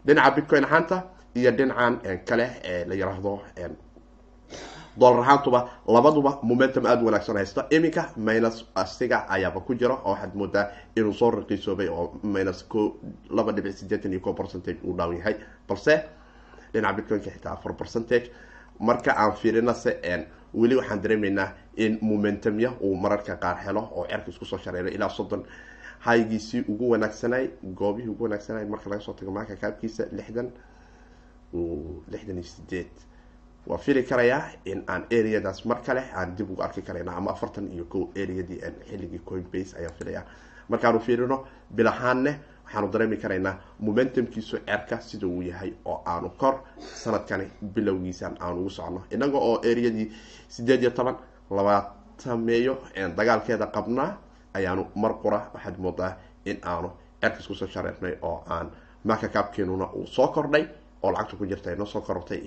dhinaca 0.07 0.31
bitcoin 0.37 0.65
ahaanta 0.65 1.03
iyo 1.35 1.51
dhinacan 1.53 2.01
kale 2.25 2.47
ee 2.65 2.85
la 2.85 2.95
yiraahdo 2.95 3.41
dollar 5.01 5.21
ahaantuba 5.23 5.69
labaduba 5.87 6.39
momentum 6.43 6.87
aada 6.87 7.03
wanaagsan 7.05 7.37
haysta. 7.37 7.67
Iminka 7.71 8.11
minus 8.17 8.65
asiga 8.75 9.27
ayaaba 9.29 9.61
ku 9.61 9.75
jira 9.75 9.95
oo 9.95 10.11
waxaad 10.13 10.35
moodaa 10.35 10.67
inuu 10.97 11.13
soo 11.13 11.31
raqiisoobay 11.31 11.89
oo 11.89 12.19
minus 12.23 12.63
ko 12.65 12.97
laba 13.31 13.53
dhibic 13.53 13.73
sideetan 13.77 14.13
iyo 14.13 14.21
ko 14.21 14.33
percentage 14.35 14.79
uu 14.85 14.97
dhawn 14.97 15.17
yahay 15.17 15.37
balse 15.69 16.03
dhinaca 16.73 16.95
bitcoinka 16.97 17.31
xitaa 17.31 17.53
afar 17.53 17.73
percentage. 17.75 18.31
Marka 18.81 19.13
aan 19.17 19.33
fiirinase 19.33 19.99
weli 20.55 20.77
waxaan 20.77 21.03
dareemaynaa 21.03 21.49
in 21.77 21.99
momentumya 22.03 22.71
uu 22.81 22.95
mararka 22.97 23.37
qaar 23.37 23.57
helo 23.65 23.81
oo 23.97 24.07
cerka 24.11 24.31
isku 24.31 24.45
soo 24.45 24.59
shareeray 24.59 24.95
ilaa 24.95 25.09
soddon. 25.09 25.45
Haygiisii 25.99 26.65
ugu 26.69 26.91
wanaagsanay 26.91 27.51
goobihii 27.75 28.09
ugu 28.09 28.25
wanaagsanay 28.25 28.65
marka 28.65 28.91
laga 28.91 29.03
soo 29.03 29.13
tago 29.15 29.31
maaka 29.33 29.57
kaabkiisa 29.57 30.05
lixdan 30.13 30.51
lixdan 32.13 32.37
iyo 32.39 32.43
sideed 32.45 32.91
waa 33.67 33.79
fili 33.79 34.03
karayaa 34.03 34.43
in 34.65 34.83
aan 34.87 35.05
areadaas 35.11 35.65
mar 35.67 35.83
kale 35.83 36.03
aan 36.15 36.37
dib 36.37 36.51
ugu 36.51 36.63
arki 36.63 36.83
karayna 36.83 37.17
ama 37.17 37.31
afartan 37.31 37.73
iyo 37.73 37.85
ko 37.85 38.11
areadii 38.17 38.61
xilligii 38.91 39.19
coinbase 39.25 39.77
ayaan 39.79 39.95
filaya 39.99 40.23
markaanu 40.69 41.01
fiirino 41.01 41.45
bil 41.71 41.87
ahaanne 41.87 42.39
waxaanu 42.69 42.89
dareemi 42.93 43.17
karaynaa 43.17 43.55
momentumkiisu 43.81 44.57
cerka 44.69 45.01
sida 45.01 45.27
uu 45.27 45.43
yahay 45.43 45.73
oo 45.85 46.03
aanu 46.07 46.29
kor 46.41 46.55
sanadkani 47.03 47.47
bilowgiisan 47.75 48.37
aanu 48.41 48.61
ugu 48.61 48.71
socono 48.71 49.01
inaga 49.11 49.39
oo 49.39 49.57
areadii 49.71 50.07
sideed 50.49 50.83
iyo 50.83 50.91
toban 50.91 51.17
labaatameeyo 51.51 52.75
dagaalkeeda 53.17 53.67
qabnaa 53.67 54.11
ayaanu 54.55 54.87
mar 54.95 55.13
qura 55.23 55.39
waxaad 55.55 55.77
moodaa 55.79 56.13
in 56.45 56.59
aanu 56.73 56.91
cerkas 57.21 57.47
ku 57.49 57.55
soo 57.55 57.69
shareernay 57.75 58.15
oo 58.23 58.45
aan 58.55 58.67
marka 59.05 59.29
kaabkeenuna 59.29 59.87
uu 59.99 60.07
soo 60.07 60.29
kordhay 60.29 60.65
oo 61.03 61.11
lacagta 61.13 61.37
ku 61.37 61.47
jirta 61.47 61.71
ay 61.71 61.77
noo 61.77 61.87
soo 61.87 62.01
korortay 62.01 62.41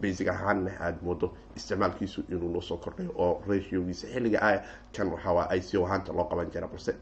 basic 0.00 0.28
ahaanna 0.28 0.70
aada 0.80 0.98
moodo 1.02 1.26
isticmaalkiisu 1.56 2.20
inuu 2.28 2.48
noo 2.52 2.60
soo 2.60 2.76
kordhay 2.76 3.06
oo 3.14 3.42
ratiogiisa 3.48 4.06
xilliga 4.12 4.38
a 4.42 4.52
kan 4.96 5.08
waxaawaa 5.12 5.46
i 5.56 5.60
c 5.60 5.76
o 5.78 5.84
ahaanta 5.86 6.12
loo 6.12 6.24
qaban 6.30 6.50
jira 6.52 6.68
balse 6.68 6.92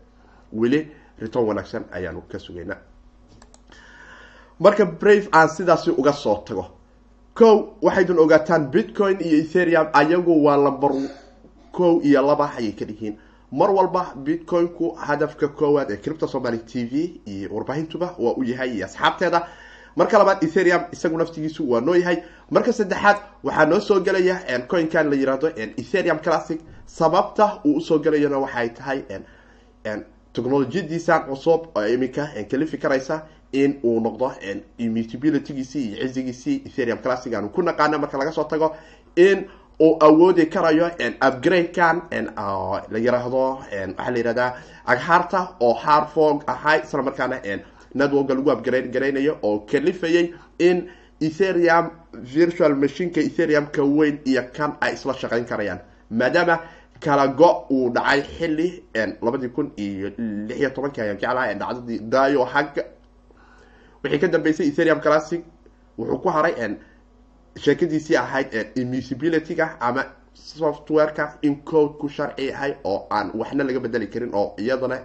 weli 0.52 0.88
return 1.18 1.47
wanaagsan 1.47 1.85
ayaanu 1.92 2.23
ka 2.30 2.38
sugaynaa. 2.38 2.76
Marka 4.61 4.85
brave 4.87 5.28
aan 5.32 5.49
sidaasi 5.49 5.90
uga 5.90 6.12
soo 6.12 6.37
tago 6.47 6.66
kow 7.35 7.75
waxaydun 7.82 8.18
ogaataan 8.18 8.71
bitcoin 8.71 9.16
iyo 9.21 9.38
etherium 9.38 9.87
ayagu 9.92 10.44
waa 10.44 10.56
lambar 10.56 10.92
kow 11.73 12.00
iyo 12.04 12.23
laba 12.23 12.50
ayay 12.59 12.73
ka 12.73 12.85
dhihiin. 12.85 13.16
Mar 13.52 13.71
walba 13.71 14.14
bitcoin-ku 14.16 14.94
hadafka 14.97 15.49
koowaad 15.49 15.90
ee 15.90 15.97
cripta 15.97 16.28
somaly 16.28 16.59
t 16.59 16.85
v 16.85 17.21
iyo 17.26 17.49
warbaahintuba 17.54 18.14
waa 18.18 18.35
u 18.37 18.44
yahay 18.44 18.71
iyo 18.76 18.87
asxaabteeda. 18.87 19.47
Marka 19.97 20.18
labaad 20.18 20.44
etherium 20.44 20.82
isagu 20.92 21.18
naftigiisu 21.18 21.71
waa 21.71 21.80
noo 21.80 21.94
yahay. 21.94 22.23
Marka 22.50 22.73
saddexaad 22.73 23.16
waxaa 23.44 23.66
noo 23.66 23.80
soo 23.80 24.00
gelaya 24.00 24.37
coinkan 24.68 25.11
la 25.11 25.16
yiraahdo 25.16 25.49
etherium 25.56 26.18
classic. 26.18 26.61
Sababta 26.87 27.61
uu 27.64 27.76
u 27.76 27.80
soo 27.80 27.99
gelayona 27.99 28.38
waxay 28.38 28.68
tahay 28.68 29.02
technolojiyadiisan 30.33 31.21
cusub 31.29 31.61
oo 31.77 31.87
iminka 31.87 32.29
kalifi 32.51 32.79
karaysa 32.79 33.23
in 33.53 33.81
uu 33.85 34.01
noqdo 34.01 34.33
immutabilitygiisii 34.79 35.87
iyo 35.93 36.07
cizigiisii 36.09 36.62
etherium 36.67 36.99
classic 36.99 37.35
aanu 37.35 37.49
ku 37.49 37.62
naqaana 37.62 37.99
marka 37.99 38.19
laga 38.19 38.33
soo 38.33 38.45
tago 38.45 38.77
in 39.17 39.45
uu 39.81 39.97
awoodi 40.01 40.47
karayo 40.47 40.87
upgrade-kan 41.29 42.03
la 42.91 42.99
yiraahdo 42.99 43.39
waxaa 43.39 44.11
la 44.11 44.19
yihahdaa 44.19 44.55
aghaarta 44.87 45.49
oo 45.61 45.75
harfog 45.75 46.43
ahay 46.47 46.81
isla 46.85 47.03
markaana 47.03 47.41
networka 47.95 48.35
lagu 48.35 48.51
upgrade 48.53 48.89
garaynayo 48.89 49.39
oo 49.43 49.59
kalifayay 49.59 50.33
in 50.59 50.89
etherium 51.21 51.91
virtual 52.35 52.75
machineka 52.75 53.21
etherium-ka 53.21 53.83
weyn 53.83 54.19
iyo 54.25 54.43
kan 54.57 54.73
ay 54.81 54.95
isla 54.95 55.15
shaqayn 55.15 55.45
karayaan. 55.45 55.79
Maadaama 56.11 56.59
kala 57.04 57.28
go 57.28 57.66
uu 57.71 57.90
dhacay 57.90 58.23
xilli 58.23 58.68
labadii 59.23 59.49
kun 59.49 59.73
iyo 59.76 60.09
lix 60.49 60.59
iyo 60.61 60.71
tobankii 60.71 61.02
ayaan 61.02 61.18
jeclaha 61.18 61.54
dhacdadii 61.54 61.99
dayo 61.99 62.44
hagga. 62.44 62.85
Wixii 64.04 64.18
ka 64.21 64.28
dambeysay 64.28 64.66
etherium 64.68 65.00
classic 65.00 65.42
wuxuu 65.99 66.18
ku 66.23 66.28
haray 66.28 66.54
sheekadiisii 67.56 68.16
ahayd 68.16 68.49
immutability-ga 68.76 69.76
ama 69.80 70.04
software-ka 70.35 71.38
in 71.42 71.56
code-ku 71.64 72.09
sharci 72.09 72.52
ahay 72.52 72.75
oo 72.85 73.06
aan 73.11 73.30
waxna 73.35 73.64
laga 73.64 73.80
bedeli 73.80 74.06
karin 74.09 74.30
oo 74.35 74.54
iyadana 74.59 74.99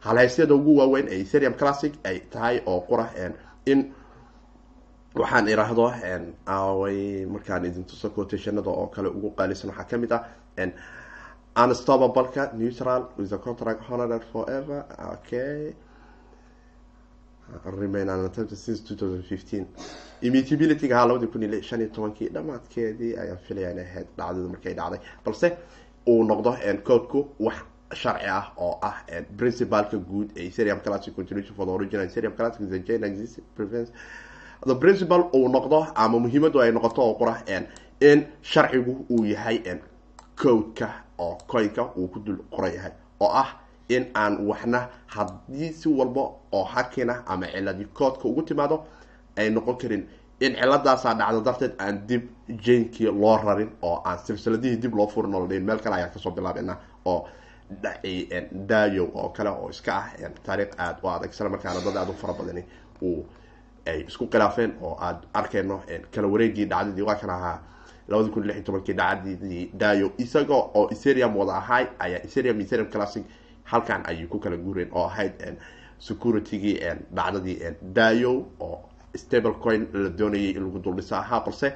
halhaysyada 0.00 0.54
ugu 0.54 0.76
waaweyn 0.78 1.06
ee 1.08 1.20
etherium 1.20 1.54
classic 1.54 1.92
ay 2.04 2.18
tahay 2.32 2.60
oo 2.66 2.80
qura 2.80 3.06
in 3.66 3.92
waxaan 5.14 5.48
iraahdo 5.48 5.92
away 6.46 7.26
markaan 7.26 7.64
idin 7.64 7.84
tuso 7.84 8.10
quotationada 8.10 8.70
oo 8.70 8.86
kale 8.86 9.08
ugu 9.08 9.30
qaalisan 9.38 9.70
waxaa 9.70 9.84
ka 9.90 9.98
mid 9.98 10.12
ah 10.12 10.22
unstopableka 11.56 12.52
neutral 12.54 13.08
with 13.16 13.32
a 13.32 13.38
contract 13.38 13.82
honored 13.90 14.24
forever. 14.32 14.84
Okay. 15.14 15.74
Remain 17.64 18.08
unattempted 18.08 18.56
since 18.56 18.80
two 18.80 18.94
thousand 18.94 19.24
fifteen. 19.24 19.66
Immutability-ga 20.22 20.94
ahaa 20.96 21.06
labadii 21.06 21.26
kun 21.32 21.42
iyo 21.42 21.62
shan 21.62 21.80
iyo 21.80 21.88
tobankii 21.90 22.28
dhamaadkeedii 22.28 23.16
ayaan 23.18 23.38
filaya 23.48 23.70
inay 23.72 23.84
ahayd 23.84 24.06
dhacdadu 24.18 24.48
markay 24.48 24.74
dhacday 24.74 25.00
balse 25.24 25.56
uu 26.06 26.22
noqdo 26.30 26.52
codeku 26.84 27.26
wax 27.40 27.56
sharci 28.02 28.26
ah 28.26 28.52
oo 28.56 28.78
ah 28.82 29.02
principalka 29.36 29.96
guud 29.98 30.30
ee 30.36 30.46
etherium 30.46 30.80
classic 30.80 31.14
continuation 31.16 31.54
for 31.56 31.66
the 31.66 31.72
original 31.72 32.06
etherium 32.06 32.36
classic 32.36 32.70
the 32.70 32.80
chain 32.80 33.04
exists 33.04 33.40
prevents 33.56 33.90
the 34.66 34.74
principal 34.74 35.20
uu 35.34 35.48
noqdo 35.48 35.86
ama 35.94 36.18
muhiimadu 36.18 36.60
ay 36.62 36.70
noqoto 36.72 37.02
oo 37.02 37.14
qura 37.14 37.34
in 38.00 38.26
sharcigu 38.42 39.06
uu 39.10 39.24
yahay 39.24 39.58
codeka 40.36 40.88
oo 41.24 41.34
coinka 41.50 41.82
uu 41.98 42.08
ku 42.12 42.18
dul 42.26 42.38
qoran 42.54 42.72
yahay 42.76 42.92
oo 43.20 43.30
ah 43.42 43.50
in 43.88 44.04
aan 44.22 44.34
waxna 44.48 44.80
haddii 45.14 45.72
si 45.80 45.88
walba 45.98 46.22
oo 46.56 46.64
hakina 46.74 47.14
ama 47.26 47.46
ciladi 47.52 47.84
coodka 47.98 48.24
ugu 48.28 48.42
timaado 48.42 48.76
ay 49.36 49.50
noqon 49.50 49.76
karin. 49.80 50.04
In 50.40 50.52
ciladaasaa 50.60 51.14
dhacdo 51.18 51.40
darteed 51.46 51.72
aan 51.84 51.96
dib 52.08 52.22
jainkii 52.64 53.06
loo 53.22 53.36
rarin 53.44 53.70
oo 53.82 53.96
aan 54.04 54.18
silsiladihii 54.24 54.76
dib 54.82 54.94
loo 54.98 55.06
furin 55.06 55.34
oo 55.34 55.40
ladhihin 55.44 55.64
meel 55.68 55.78
kale 55.84 55.94
ayaan 55.96 56.12
ka 56.14 56.18
soo 56.18 56.30
bilaabina 56.36 56.76
oo 57.04 57.28
dayo 58.68 59.04
oo 59.14 59.28
kale 59.36 59.50
oo 59.50 59.68
iska 59.70 59.92
ah 59.96 60.06
taariikh 60.46 60.74
aada 60.78 60.98
u 61.02 61.08
adag 61.08 61.30
isla 61.30 61.48
markaana 61.48 61.80
dad 61.84 61.96
aada 61.96 62.10
u 62.12 62.14
fara 62.22 62.34
badani 62.38 62.64
uu 63.02 63.24
ay 63.86 64.00
isku 64.08 64.26
khilaafeen 64.32 64.72
oo 64.82 64.96
aada 65.00 65.20
arkeyno 65.34 65.76
kala 66.14 66.28
wareegii 66.28 66.64
dhacdadii 66.72 67.02
waa 67.08 67.14
kan 67.14 67.30
ahaa 67.30 67.58
labadi 68.10 68.30
kun 68.30 68.44
iyo 68.50 68.62
tobankii 68.62 68.94
dhacdadii 69.00 69.70
dayo 69.82 70.12
isaga 70.18 70.54
oo 70.54 70.88
etherium 70.94 71.36
wada 71.36 71.54
ahay 71.62 71.84
ayaa 71.98 72.20
etherium 72.26 72.60
etherium 72.60 72.88
classic 72.90 73.24
halkan 73.64 74.02
ayay 74.06 74.26
ku 74.26 74.38
kala 74.38 74.56
guureen 74.56 74.88
oo 74.92 75.04
ahayd 75.06 75.32
security-gii 75.98 76.76
dhacdadii 77.14 77.56
dayo 77.82 78.32
oo 78.60 78.78
stable 79.16 79.54
coin 79.62 79.86
la 79.92 80.08
doonayay 80.08 80.50
in 80.56 80.62
lagu 80.64 80.78
duldhisa 80.84 81.18
ahaa 81.18 81.40
balse 81.46 81.72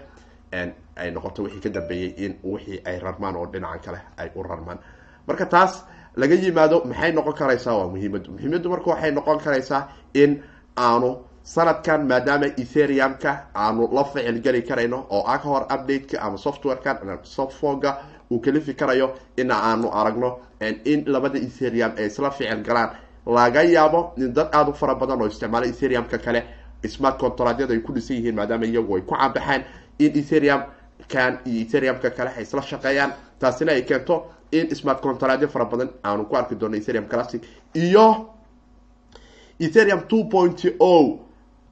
ay 0.96 1.10
noqoto 1.10 1.42
wixii 1.42 1.60
ka 1.60 1.70
dambeeyey 1.76 2.10
in 2.24 2.32
wixii 2.44 2.80
ay 2.84 2.98
rarmaan 2.98 3.36
oo 3.36 3.46
dhinacan 3.46 3.80
kale 3.84 3.98
ay 4.16 4.30
u 4.36 4.42
rarmaan. 4.42 4.78
Marka 5.26 5.46
taas 5.46 5.84
laga 6.16 6.34
yimaado 6.34 6.82
maxay 6.84 7.12
noqon 7.12 7.34
karaysaa? 7.34 7.74
Waa 7.78 7.88
muhiimadu 7.88 8.30
muhiimadu 8.32 8.70
marka 8.70 8.90
waxay 8.90 9.10
noqon 9.10 9.38
karaysaa 9.44 9.88
in 10.14 10.42
aanu 10.78 11.10
sanadkan 11.44 12.06
maadaama 12.08 12.46
etherium-ka 12.56 13.32
aanu 13.54 13.88
la 13.92 14.04
ficil 14.04 14.40
geli 14.40 14.62
karayno 14.62 15.06
oo 15.10 15.22
ah 15.26 15.38
ka 15.38 15.48
hor 15.48 15.66
update-ka 15.68 16.16
ama 16.22 16.38
software-kan 16.38 17.18
softfoga 17.22 17.98
uu 18.30 18.40
kalifi 18.40 18.74
karayo 18.74 19.12
in 19.36 19.50
aanu 19.50 19.88
aragno 19.92 20.38
in 20.84 21.04
labada 21.06 21.38
etherium 21.38 21.92
ay 21.98 22.06
isla 22.06 22.30
ficil 22.30 22.62
galaan. 22.64 22.90
Laga 23.26 23.62
yaabo 23.64 24.12
in 24.16 24.32
dad 24.32 24.48
aada 24.54 24.70
u 24.70 24.74
fara 24.74 24.94
badan 24.94 25.20
oo 25.22 25.26
isticmaala 25.28 25.66
etherium-ka 25.66 26.18
kale 26.18 26.42
smart 26.88 27.18
contractyada 27.18 27.74
ay 27.74 27.80
ku 27.80 27.92
dhisan 27.92 28.16
yihiin 28.16 28.34
maadaama 28.34 28.64
iyagu 28.66 28.96
ay 28.96 29.02
ku 29.02 29.14
cambaxeen 29.14 29.64
in 29.98 30.12
etherium 30.16 30.62
kan 31.08 31.38
iyo 31.44 31.60
etherium-ka 31.64 32.10
kale 32.10 32.30
ay 32.36 32.42
isla 32.42 32.62
shaqeeyaan. 32.62 33.12
Taasina 33.40 33.72
ay 33.72 33.82
keento 33.84 34.24
in 34.52 34.74
smart 34.74 35.00
contractyo 35.02 35.48
fara 35.48 35.64
badan 35.64 35.90
aanu 36.04 36.24
ku 36.24 36.36
arki 36.36 36.54
doono 36.56 36.76
etherium 36.76 37.04
classic. 37.08 37.42
Iyo 37.74 38.28
etherium 39.60 40.08
two 40.08 40.24
point 40.24 40.64
o 40.80 41.20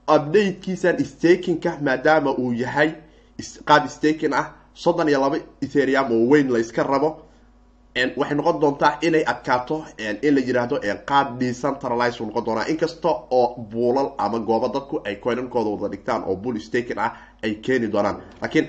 update-kiisan 0.08 0.98
stakinka 1.04 1.78
maadaama 1.82 2.30
uu 2.38 2.52
yahay 2.52 2.92
qaab 3.64 3.88
staking 3.88 4.32
ah. 4.34 4.46
Soddon 4.74 5.08
iyo 5.08 5.20
laba 5.20 5.36
etherium 5.62 6.12
oo 6.12 6.28
weyn 6.30 6.48
la 6.52 6.58
iska 6.58 6.82
rabo. 6.82 7.22
Waxay 8.16 8.36
noqon 8.36 8.60
doontaa 8.60 8.98
inay 9.02 9.24
adkaato 9.26 9.84
in 9.98 10.34
la 10.34 10.40
yiraahdo 10.40 10.78
qaab 11.06 11.38
decentralize 11.38 12.20
noqon 12.24 12.44
doonaa. 12.44 12.66
Inkasta 12.68 13.08
oo 13.30 13.56
buulal 13.70 14.12
ama 14.18 14.38
goobo 14.38 14.68
dadku 14.68 15.00
ay 15.04 15.16
coinankooda 15.16 15.70
wada 15.70 15.88
dhigtaan 15.96 16.24
oo 16.24 16.36
bull 16.36 16.58
staking 16.60 16.98
ah 16.98 17.12
ay 17.44 17.54
keeni 17.60 17.88
doonaan. 17.92 18.16
Laakiin 18.40 18.68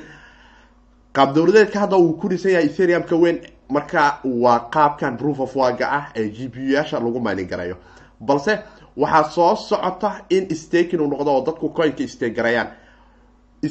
qaab 1.14 1.34
dowladeedka 1.36 1.80
hadda 1.80 1.98
uu 1.98 2.14
ku 2.14 2.28
dhisan 2.30 2.52
yahay 2.52 2.66
etherium-ka 2.68 3.16
weyn 3.16 3.40
marka 3.70 4.20
waa 4.26 4.60
qaabkan 4.70 5.18
proof 5.18 5.40
of 5.40 5.56
waga 5.56 5.88
ah 5.92 6.06
ee 6.16 6.30
g 6.30 6.50
p 6.50 6.58
u 6.60 6.70
yaasha 6.74 7.00
lagu 7.00 7.20
maalin 7.20 7.48
garayo. 7.48 7.78
Balse 8.20 8.60
waxaa 8.98 9.24
soo 9.36 9.56
socota 9.56 10.10
in 10.30 10.56
staking 10.56 11.02
uu 11.02 11.08
noqdo 11.08 11.32
oo 11.36 11.42
dadku 11.46 11.70
coinka 11.70 12.08
stake 12.08 12.34
garayaan 12.36 12.68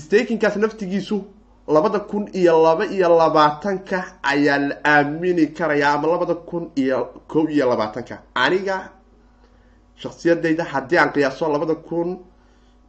stakingkaas 0.05 0.57
naftigiisu 0.57 1.17
labada 1.69 2.01
kun 2.01 2.29
iyo 2.33 2.63
laba 2.63 2.85
iyo 2.87 3.09
labaatanka 3.19 3.99
ayaa 4.23 4.59
la 4.59 4.75
aamini 4.85 5.47
karaya 5.47 5.93
ama 5.93 6.09
labada 6.09 6.35
kun 6.35 6.71
iyo 6.77 6.99
kow 7.29 7.47
iyo 7.51 7.69
labaatanka. 7.71 8.19
Aniga 8.35 8.77
shaksiyadayda 9.97 10.65
haddii 10.65 10.99
aan 10.99 11.13
qiyaaso 11.15 11.49
labada 11.53 11.75
kun 11.75 12.19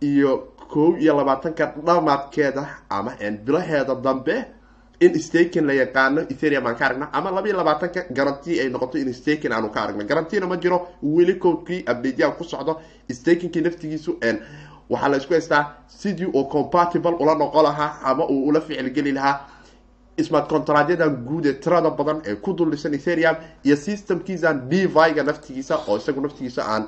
iyo 0.01 0.31
kow 0.71 0.95
iyo 0.97 1.13
labaatanka 1.17 1.73
dhamaadkeeda 1.85 2.63
ama 2.89 3.11
bilaheeda 3.45 3.95
dambe 3.95 4.35
in 4.99 5.19
staking 5.19 5.65
la 5.65 5.73
yaqaano 5.73 6.21
etherium 6.21 6.67
aan 6.67 6.75
ka 6.75 6.85
aragna 6.85 7.09
ama 7.13 7.31
laba 7.31 7.47
iyo 7.47 7.57
labaatanka 7.57 8.05
garanti 8.11 8.59
ay 8.59 8.69
noqoto 8.69 8.97
in 8.97 9.13
staking 9.13 9.51
aanu 9.51 9.69
ka 9.69 9.81
aragna 9.83 10.03
garantina 10.03 10.47
ma 10.47 10.57
jiro 10.57 10.87
weli 11.03 11.35
codekii 11.39 11.79
updateyaa 11.91 12.31
ku 12.37 12.43
socdo 12.43 12.81
stakingkii 13.11 13.61
naftigiisu 13.61 14.17
waxaa 14.89 15.09
la 15.09 15.17
isku 15.17 15.33
haystaa 15.33 15.75
sidii 15.87 16.25
uu 16.25 16.45
compatible 16.45 17.15
ula 17.19 17.35
noqon 17.35 17.63
lahaa 17.63 17.99
ama 18.03 18.25
uu 18.29 18.47
ula 18.47 18.61
ficilgeli 18.61 19.11
lahaa. 19.11 19.39
Smart 20.21 20.47
contractyadan 20.49 21.15
guud 21.25 21.45
ee 21.45 21.53
tirada 21.53 21.89
badan 21.89 22.21
ee 22.25 22.35
ku 22.35 22.53
duldhisan 22.53 22.93
etherium 22.93 23.35
iyo 23.65 23.75
systemkiisan 23.75 24.69
deviga 24.69 25.23
naftigiisa 25.23 25.75
oo 25.87 25.97
isagu 25.97 26.21
naftigiisa 26.21 26.61
aan 26.67 26.83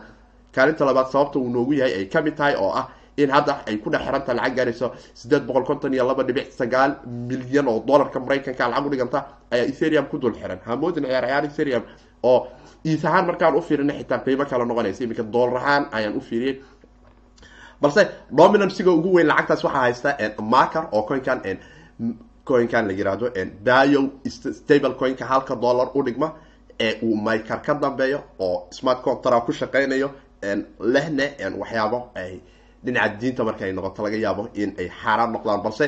kaalinta 0.55 0.85
labaad 0.85 1.07
sababta 1.12 1.39
uu 1.39 1.50
noogu 1.50 1.74
yahay 1.74 1.93
ay 1.93 2.05
ka 2.05 2.21
mid 2.21 2.35
tahay 2.35 2.55
oo 2.55 2.69
ah 2.75 2.85
in 3.17 3.29
hadda 3.36 3.53
ay 3.67 3.77
ku 3.84 3.89
dhex 3.89 4.01
xiranta 4.05 4.34
lacag 4.39 4.55
gaarayso 4.57 4.88
sideed 5.19 5.43
boqol 5.48 5.63
konton 5.69 5.93
iyo 5.93 6.03
laba 6.10 6.24
dhibic 6.27 6.48
sagaal 6.60 6.91
milyan 7.29 7.67
oo 7.67 7.79
dollarka 7.88 8.19
maraykanka 8.19 8.63
lacag 8.72 8.86
udhiganta 8.88 9.19
ayaa 9.53 9.65
etherium 9.72 10.05
ku 10.12 10.17
dul 10.17 10.34
xiran. 10.39 10.60
Hamoodin 10.67 11.03
ciyaar 11.05 11.45
etherium 11.50 11.84
oo 12.24 12.48
iis 12.86 13.05
ahaan 13.05 13.25
markaan 13.29 13.55
ufiirina 13.60 13.93
xitaa 14.00 14.19
qiimo 14.25 14.45
kale 14.50 14.65
noqonaysa 14.65 15.03
iminka 15.03 15.24
doolar 15.34 15.57
ahaan 15.62 15.84
ayaan 15.98 16.15
ufiiriyey 16.22 16.55
balse 17.81 18.01
dominansiga 18.38 18.91
ugu 18.98 19.10
weyn 19.15 19.27
lacagtaas 19.27 19.63
waxaa 19.63 19.81
haysta 19.86 20.10
maker 20.53 20.84
oo 20.91 21.01
coinkan 21.10 21.39
coinkan 22.50 22.88
la 22.88 22.93
yiraahdo 23.00 23.27
dio 23.67 24.01
stable 24.60 24.93
coinka 25.01 25.25
halka 25.31 25.55
dollar 25.55 25.88
udhigma 26.00 26.27
ee 26.79 26.91
uu 27.07 27.15
miker 27.27 27.60
ka 27.65 27.74
dambeeyo 27.74 28.19
oo 28.39 28.67
smart 28.77 29.01
contract 29.01 29.45
ku 29.45 29.51
shaqeynayo 29.51 30.10
lehne 30.79 31.25
waxyaabo 31.62 32.00
ay 32.15 32.39
dhinaca 32.86 33.15
diinta 33.22 33.44
markay 33.44 33.72
noqoto 33.74 34.04
laga 34.04 34.18
yaabo 34.25 34.44
in 34.62 34.74
ay 34.80 34.89
xaaraan 35.01 35.32
noqdaan 35.36 35.62
balse 35.65 35.86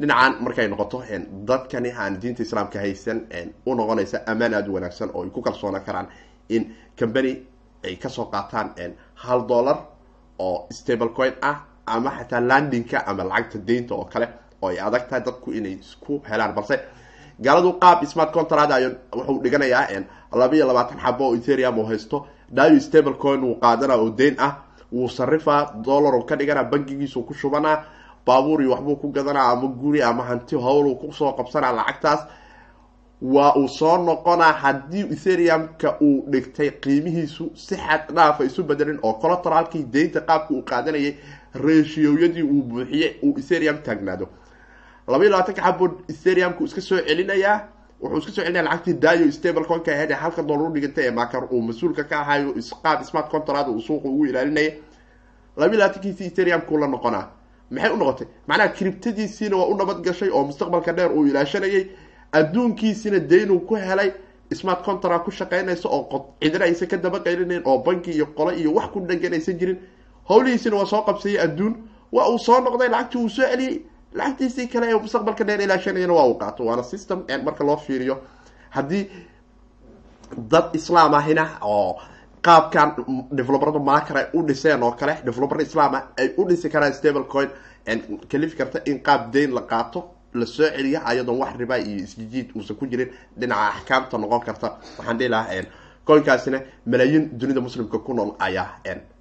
dhinacan 0.00 0.32
markay 0.44 0.68
noqoto 0.68 1.02
dadkani 1.48 1.90
aan 1.92 2.20
diinta 2.20 2.42
islaamka 2.42 2.78
haysan 2.78 3.18
u 3.66 3.74
noqonaysa 3.74 4.18
amaan 4.26 4.54
aada 4.54 4.68
u 4.70 4.74
wanaagsan 4.74 5.10
oo 5.14 5.22
ay 5.24 5.30
ku 5.30 5.40
kalsoonaan 5.42 5.84
karaan 5.84 6.06
in 6.48 6.62
company 6.98 7.32
ay 7.84 7.96
ka 7.96 8.08
soo 8.08 8.24
qaataan 8.32 8.68
hal 9.14 9.40
dollar 9.46 9.78
oo 10.38 10.66
stable 10.72 11.08
coin 11.16 11.32
ah 11.42 11.56
ama 11.86 12.10
xataa 12.18 12.40
landingka 12.40 12.98
ama 13.06 13.24
lacagta 13.24 13.58
deynta 13.66 13.94
oo 13.94 14.04
kale 14.04 14.28
oo 14.62 14.68
ay 14.68 14.78
adag 14.80 15.08
tahay 15.08 15.22
dadku 15.24 15.52
inay 15.52 15.72
isku 15.80 16.22
helaan. 16.30 16.54
Balse 16.54 16.76
gaaladu 17.40 17.72
qaab 17.82 18.04
smart 18.06 18.32
contract 18.32 18.72
ay 18.72 18.84
wuxuu 19.16 19.42
dhiganayaa 19.42 19.88
laba 20.32 20.54
iyo 20.56 20.66
labaatan 20.66 20.98
xabo 21.00 21.24
oo 21.28 21.34
ethereum 21.36 21.78
oo 21.78 21.86
haysto. 21.86 22.26
Dio 22.56 22.80
stable 22.80 23.14
coin 23.14 23.40
wuu 23.44 23.54
qaadana 23.62 23.94
oo 23.96 24.10
deyn 24.10 24.34
ah 24.38 24.52
wuu 24.92 25.08
sarifaa 25.08 25.72
dollar 25.86 26.14
oo 26.14 26.22
ka 26.22 26.36
dhigana 26.36 26.64
bangigiisu 26.64 27.22
ku 27.22 27.34
shubanaa 27.34 27.84
baabuur 28.26 28.60
iyo 28.62 28.70
waxbuu 28.70 28.96
ku 28.96 29.08
gadanaa 29.12 29.50
ama 29.52 29.68
guri 29.68 30.02
ama 30.02 30.22
hanti 30.24 30.56
howl 30.56 30.94
ku 31.00 31.12
soo 31.12 31.32
qabsanaa 31.32 31.72
lacagtaas 31.72 32.20
waa 33.22 33.52
uu 33.56 33.68
soo 33.68 33.96
noqonaa 33.98 34.52
haddii 34.52 35.04
ethereum-ka 35.14 35.96
uu 36.00 36.24
dhigtay 36.32 36.70
qiimihiisu 36.82 37.50
si 37.54 37.76
xad 37.76 38.12
dhaafa 38.16 38.44
isu 38.44 38.62
bedelin 38.64 38.98
oo 39.02 39.12
colateralkii 39.22 39.82
deynta 39.92 40.20
qaabka 40.20 40.54
uu 40.54 40.62
qaadanayay 40.70 41.14
ratioyadii 41.54 42.42
uu 42.42 42.62
buuxiyey 42.62 43.10
uu 43.22 43.34
ethereum 43.38 43.78
taagnaado 43.86 44.26
laba 45.08 45.24
iyo 45.24 45.30
labaatanka 45.32 45.62
xabood 45.62 45.92
ethereum-ku 46.12 46.64
iska 46.64 46.80
soo 46.80 46.98
celinayaa 47.08 47.56
wuxuu 48.02 48.18
iska 48.18 48.32
soo 48.32 48.42
celinaya 48.44 48.64
lacagtii 48.64 48.94
dio 48.94 49.30
stable 49.32 49.64
conka 49.64 49.92
aheyd 49.92 50.10
ee 50.10 50.14
halka 50.14 50.42
dollar 50.42 50.70
u 50.70 50.72
dhigantay 50.74 51.06
ee 51.06 51.10
makar 51.10 51.44
uu 51.52 51.62
mas'uulka 51.62 52.04
ka 52.04 52.20
ahayo 52.20 52.54
qaab 52.82 53.02
smart 53.04 53.28
contract 53.30 53.68
uu 53.68 53.80
suuqa 53.80 54.08
ugu 54.08 54.26
ilaalinayay. 54.26 54.74
Laba 55.56 55.72
iyo 55.74 55.80
labaatankiisi 55.80 56.24
ethereum-ku 56.24 56.78
la 56.78 56.86
noqonaa. 56.86 57.26
Maxay 57.70 57.90
u 57.92 57.96
noqotay? 57.96 58.26
Macnaha 58.46 58.68
criptadiisiina 58.72 59.56
waa 59.56 59.66
u 59.68 59.76
nabad 59.76 60.02
gashay 60.04 60.30
oo 60.30 60.44
mustaqbalka 60.44 60.92
dheer 60.92 61.12
uu 61.12 61.26
ilaashanayay. 61.26 61.86
Adduunkiisina 62.32 63.18
daynuu 63.20 63.60
ku 63.66 63.74
helay. 63.76 64.12
Smart 64.52 64.82
contract 64.84 65.24
ku 65.24 65.30
shaqeynaysa 65.30 65.88
oo 65.88 66.34
cidina 66.40 66.64
aysan 66.64 66.88
ka 66.88 66.96
daba 66.96 67.20
qaylinayn 67.20 67.62
oo 67.64 67.78
banki 67.82 68.10
iyo 68.10 68.26
qole 68.26 68.56
iyo 68.58 68.72
wax 68.74 68.90
ku 68.92 69.00
dhangan 69.00 69.32
aysan 69.34 69.58
jirin. 69.58 69.78
Hawlihiisina 70.28 70.76
waa 70.76 70.86
soo 70.86 71.02
qabsayay 71.02 71.38
adduun. 71.38 71.74
Waa 72.12 72.28
uu 72.30 72.38
soo 72.38 72.60
noqday 72.60 72.88
lacagtii 72.88 73.18
uu 73.22 73.28
soo 73.28 73.42
celiyey 73.46 73.82
lacagtiisii 74.14 74.66
kale 74.68 74.86
ee 74.90 74.94
mustaqbalka 74.98 75.44
dheer 75.44 75.60
ilaashanayana 75.60 76.12
waa 76.14 76.26
uu 76.26 76.34
qaato. 76.38 76.64
Waana 76.66 76.82
system 76.82 77.24
marka 77.44 77.64
loo 77.64 77.76
fiiriyo 77.76 78.16
haddii 78.70 79.04
dad 80.50 80.74
islaam 80.74 81.14
ahina 81.14 81.44
oo 81.62 82.00
qaabkan 82.42 82.94
developerada 83.32 83.78
marker 83.78 84.16
ay 84.18 84.26
u 84.34 84.42
dhiseen 84.46 84.82
oo 84.82 84.92
kale 84.92 85.16
developer 85.24 85.60
islaama 85.60 86.02
ay 86.18 86.28
u 86.36 86.44
dhisi 86.48 86.68
karaan 86.70 86.92
stable 86.94 87.24
coin 87.24 87.48
kalifi 88.28 88.56
karta 88.56 88.80
in 88.86 89.00
qaab 89.02 89.30
dayn 89.32 89.52
la 89.54 89.60
qaato 89.60 90.04
la 90.34 90.46
soo 90.46 90.68
celiya 90.76 91.00
ayadoon 91.04 91.38
wax 91.40 91.56
riba 91.58 91.76
iyo 91.78 92.04
isjijiid 92.04 92.50
uusan 92.56 92.76
ku 92.76 92.86
jirin 92.86 93.08
dhinaca 93.38 93.68
axkaamta 93.74 94.18
noqon 94.18 94.40
karta. 94.40 94.68
Waxaan 94.98 95.18
dhihi 95.18 95.28
lahaa 95.28 95.62
coinkaasina 96.06 96.60
malaayiin 96.86 97.38
dunida 97.38 97.60
muslimka 97.60 97.98
ku 97.98 98.14
nool 98.14 98.30
ayaa 98.38 98.68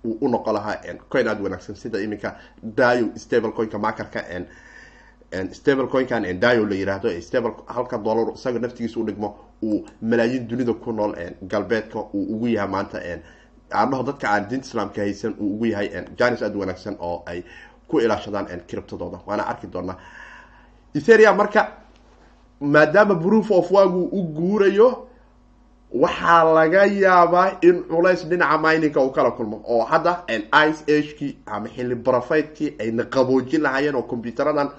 u 0.03 0.27
noqon 0.29 0.53
lahaa 0.53 0.75
coin 1.09 1.27
aada 1.27 1.43
wanaagsan 1.43 1.75
sida 1.75 1.99
iminka 1.99 2.35
dio 2.63 3.09
stable 3.15 3.51
coinka 3.51 3.77
markerka 3.77 4.19
stable 5.51 5.87
coinkan 5.87 6.23
dio 6.39 6.65
la 6.65 6.75
yiraahdo 6.75 7.21
stable 7.21 7.51
halka 7.67 7.97
dollar 7.97 8.33
isaga 8.33 8.59
naftigiisa 8.59 8.99
u 8.99 9.03
dhigmo 9.05 9.35
uu 9.63 9.85
malaayiin 10.01 10.47
dunida 10.47 10.73
ku 10.73 10.91
nool 10.91 11.13
galbeedka 11.47 11.99
uu 12.13 12.23
ugu 12.35 12.47
yahay 12.47 12.69
maanta 12.69 12.97
aadhaho 13.71 14.03
dadka 14.03 14.27
aan 14.29 14.47
diinta 14.49 14.67
islaamka 14.67 15.01
haysan 15.01 15.33
uu 15.39 15.53
ugu 15.55 15.65
yahay 15.65 15.89
janis 16.19 16.41
aada 16.41 16.57
wanaagsan 16.59 16.95
oo 16.99 17.23
ay 17.25 17.43
ku 17.87 17.99
ilaashadaan 17.99 18.47
criptadooda 18.67 19.19
waana 19.27 19.43
arki 19.47 19.67
doonaa. 19.67 19.95
Etheria 20.95 21.33
marka 21.33 21.61
maadaama 22.61 23.15
proof 23.15 23.51
of 23.51 23.71
wagu 23.71 24.03
u 24.11 24.23
guurayo 24.23 25.07
waxaa 25.93 26.43
laga 26.53 26.85
yaabaa 26.85 27.57
in 27.61 27.83
culays 27.83 28.25
dhinaca 28.29 28.57
mininga 28.57 29.01
uu 29.01 29.09
kala 29.11 29.31
kulmo 29.31 29.61
oo 29.67 29.83
hadda 29.85 30.23
ice 30.67 30.83
agekii 30.97 31.37
ama 31.45 31.67
xilli 31.69 31.95
barafeydkii 31.95 32.73
ayna 32.79 33.03
qaboojin 33.03 33.61
lahaayeen 33.61 33.95
oo 33.95 34.01
computeradan 34.03 34.69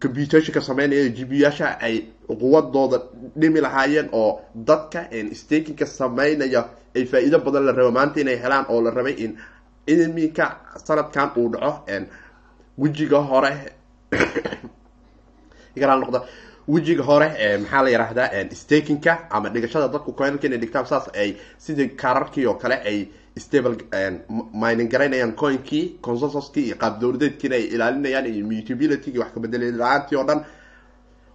computationka 0.00 0.60
sameynaya 0.60 1.08
gbiyaasha 1.08 1.78
ay 1.80 2.04
quwadooda 2.26 2.98
dhimi 3.36 3.60
lahaayeen 3.60 4.08
oo 4.12 4.40
dadka 4.54 5.08
stakinka 5.32 5.86
sameynaya 5.86 6.68
ay 6.96 7.04
faa-iido 7.04 7.38
badan 7.38 7.66
la 7.66 7.72
rabo 7.72 7.90
maanta 7.90 8.20
inay 8.20 8.38
helaan 8.42 8.66
oo 8.68 8.80
la 8.82 8.90
rabay 8.90 9.14
in 9.24 9.38
iminka 9.86 10.56
sanadkan 10.84 11.30
uu 11.36 11.48
dhaco 11.52 11.84
wejiga 12.78 13.18
hore 13.18 13.52
noqda. 16.02 16.22
Wejiga 16.68 17.02
hore 17.02 17.28
maxaa 17.60 17.82
la 17.82 17.90
yihahdaa 17.90 18.44
stakinka 18.52 19.30
ama 19.30 19.48
dhigashada 19.48 19.88
dadku 19.88 20.12
coinalka 20.12 20.46
inay 20.46 20.58
dhigtaan 20.58 20.86
saas 20.86 21.08
ay 21.14 21.30
sidii 21.58 21.88
kaararkii 21.96 22.46
oo 22.46 22.54
kale 22.54 22.76
ay 22.90 23.08
stable 23.38 23.76
mining 24.52 24.88
garaynayaan 24.92 25.32
coinkii 25.32 25.98
consensuskii 26.02 26.64
iyo 26.66 26.76
qaab 26.76 27.00
dowladeedkiina 27.00 27.54
ay 27.56 27.64
ilaalinayaan 27.74 28.26
iyo 28.26 28.46
mutabilitygi 28.46 29.18
wax 29.18 29.30
kabedeli 29.34 29.72
la'aantii 29.72 30.16
oo 30.18 30.24
dhan. 30.28 30.40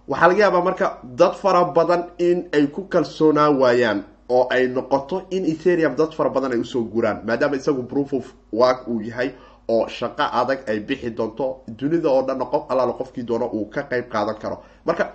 Waxaa 0.08 0.28
laga 0.28 0.40
yaabaa 0.42 0.64
marka 0.64 0.86
dad 1.18 1.34
fara 1.42 1.64
badan 1.64 2.02
in 2.18 2.48
ay 2.52 2.66
ku 2.66 2.82
kalsoonaa 2.92 3.50
waayaan 3.50 4.04
oo 4.28 4.46
ay 4.50 4.68
noqoto 4.68 5.22
in 5.30 5.44
ethereum 5.52 5.96
dad 5.96 6.12
fara 6.16 6.30
badan 6.30 6.52
ay 6.52 6.58
u 6.60 6.64
soo 6.64 6.84
guraan 6.84 7.22
maadaama 7.26 7.56
isagu 7.56 7.82
proof 7.82 8.12
of 8.12 8.32
work 8.52 8.88
uu 8.88 9.00
yahay 9.00 9.30
oo 9.68 9.88
shaqo 9.88 10.22
adag 10.40 10.58
ay 10.68 10.80
bixi 10.80 11.10
doonto 11.10 11.60
dunida 11.78 12.08
oo 12.10 12.22
dhanna 12.26 12.44
qof 12.44 12.64
allaala 12.70 12.92
qofkii 12.92 13.22
doono 13.24 13.46
uu 13.52 13.64
ka 13.70 13.82
qeyb 13.82 14.08
qaadan 14.12 14.36
karo. 14.42 14.58
Marka 14.86 15.12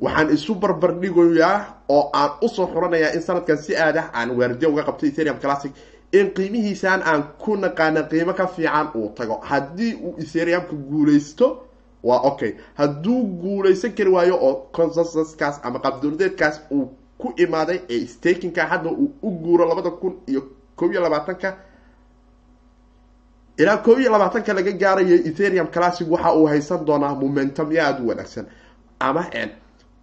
waxaan 0.00 0.30
isu 0.36 0.54
barbardhigayaa 0.54 1.56
oo 1.88 2.10
aan 2.12 2.30
u 2.42 2.48
soo 2.48 2.66
xuranayaa 2.72 3.12
in 3.14 3.22
sanadkan 3.22 3.58
si 3.58 3.76
aadah 3.76 4.10
aan 4.12 4.30
waardiya 4.38 4.68
uga 4.70 4.82
qabto 4.88 5.06
ethereum 5.06 5.38
classic 5.38 5.72
in 6.12 6.30
qiimihiisaan 6.36 7.02
aan 7.02 7.22
ku 7.38 7.56
naqaana 7.56 8.02
qiimo 8.10 8.32
ka 8.34 8.46
fiican 8.46 8.88
uu 8.94 9.08
tago. 9.16 9.40
Haddii 9.50 9.94
uu 10.04 10.14
ethereumka 10.18 10.72
guuleysto 10.90 11.46
waa 12.02 12.20
okay. 12.30 12.52
Hadduu 12.74 13.22
guuleysan 13.42 13.92
kari 13.96 14.10
waayo 14.10 14.36
oo 14.40 14.54
consensuskaas 14.76 15.60
ama 15.62 15.78
qaabdowladeedkaas 15.78 16.60
uu 16.70 16.86
ku 17.18 17.32
imaaday 17.36 17.80
ee 17.88 18.06
stakinka 18.06 18.66
hadda 18.66 18.90
uu 18.90 19.10
u 19.22 19.30
guuro 19.30 19.64
labada 19.68 19.90
kun 19.90 20.14
iyo 20.26 20.42
kob 20.76 20.92
iyo 20.92 21.00
labaatanka 21.00 21.56
ilaa 23.58 23.76
koob 23.76 23.98
iyo 24.00 24.10
labaatanka 24.12 24.52
laga 24.54 24.72
gaarayo 24.72 25.14
ethereum 25.28 25.66
classic 25.66 26.10
waxa 26.10 26.32
uu 26.34 26.46
haysan 26.46 26.84
doonaa 26.86 27.14
momentumyo 27.14 27.82
aada 27.82 28.02
u 28.04 28.08
wanaagsan. 28.08 28.46
Ama 29.00 29.22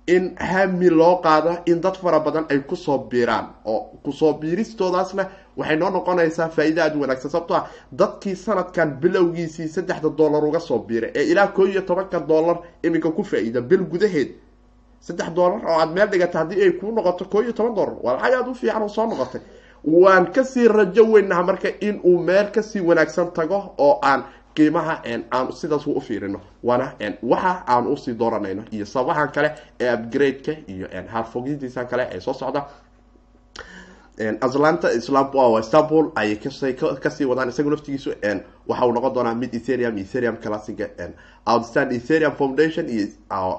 in 0.08 0.36
hami 0.38 0.90
loo 0.90 1.22
qaado 1.24 1.58
in 1.66 1.82
dad 1.82 1.96
fara 1.96 2.20
badan 2.20 2.46
ay 2.50 2.60
ku 2.60 2.76
soo 2.76 2.98
biiraan 3.10 3.46
oo 3.66 3.80
ku 4.04 4.12
soo 4.12 4.34
biiristoodaasna 4.34 5.28
waxay 5.58 5.78
noo 5.78 5.90
noqonaysaa 5.90 6.50
faa-ida 6.50 6.84
aada 6.84 6.98
wanaagsan. 7.00 7.32
Sababto 7.32 7.54
ah 7.56 7.68
dadkii 7.92 8.36
sanadkan 8.36 8.98
bilowgiisii 9.02 9.68
saddexda 9.68 10.10
dollar 10.10 10.44
uga 10.44 10.60
soo 10.60 10.80
biiray 10.80 11.12
ee 11.16 11.24
ilaa 11.32 11.48
koo 11.48 11.66
iyo 11.66 11.82
tobanka 11.82 12.20
dollar 12.20 12.58
iminka 12.84 13.12
ku 13.12 13.24
faa-iida 13.24 13.62
bil 13.62 13.84
gudaheed 13.84 14.30
saddex 15.00 15.30
dollar 15.34 15.66
oo 15.66 15.80
aada 15.80 15.92
meel 15.94 16.08
dhigata 16.10 16.40
haddii 16.40 16.62
ay 16.64 16.72
kuu 16.72 16.92
noqoto 16.92 17.26
koo 17.26 17.42
iyo 17.42 17.54
toban 17.54 17.76
dollar. 17.76 17.96
Waa 18.04 18.14
lacag 18.16 18.34
aada 18.34 18.50
u 18.52 18.56
fiican 18.56 18.82
oo 18.82 18.88
soo 18.90 19.06
noqotay. 19.08 19.42
Waan 19.86 20.32
ka 20.32 20.44
sii 20.44 20.68
rajo 20.68 21.04
weynaha 21.12 21.44
marka 21.44 21.70
in 21.80 22.00
uu 22.04 22.20
meel 22.20 22.52
ka 22.52 22.62
sii 22.62 22.80
wanaagsan 22.82 23.32
tago 23.34 23.74
oo 23.78 24.00
aan 24.02 24.24
qiimaha 24.56 25.02
aan 25.32 25.52
sidaas 25.54 25.88
u 25.88 26.00
fiirino. 26.02 26.40
Waana 26.64 26.94
waxa 27.24 27.64
aan 27.68 27.88
u 27.88 27.96
sii 27.98 28.14
dooranayno 28.20 28.64
iyo 28.72 28.86
sababahan 28.86 29.32
kale 29.32 29.52
ee 29.80 29.94
upgrade-ka 29.94 30.52
iyo 30.68 30.88
harfogintiisa 31.08 31.86
kale 31.86 32.08
ee 32.12 32.20
soo 32.20 32.34
socda. 32.34 32.66
Atlanta 34.42 34.92
istanbul 34.94 36.12
ayay 36.16 36.36
ka 37.02 37.10
sii 37.10 37.26
wadaan 37.26 37.50
isaga 37.50 37.70
laftigiisu 37.70 38.10
waxa 38.68 38.86
uu 38.86 38.92
noqon 38.94 39.14
doonaa 39.16 39.34
mid 39.36 39.54
ethereum 39.56 39.98
ethereum 39.98 40.38
classiga 40.38 40.86
outstand 41.46 41.92
ethereum 41.92 42.34
foundation 42.36 42.86
iyo 42.90 43.08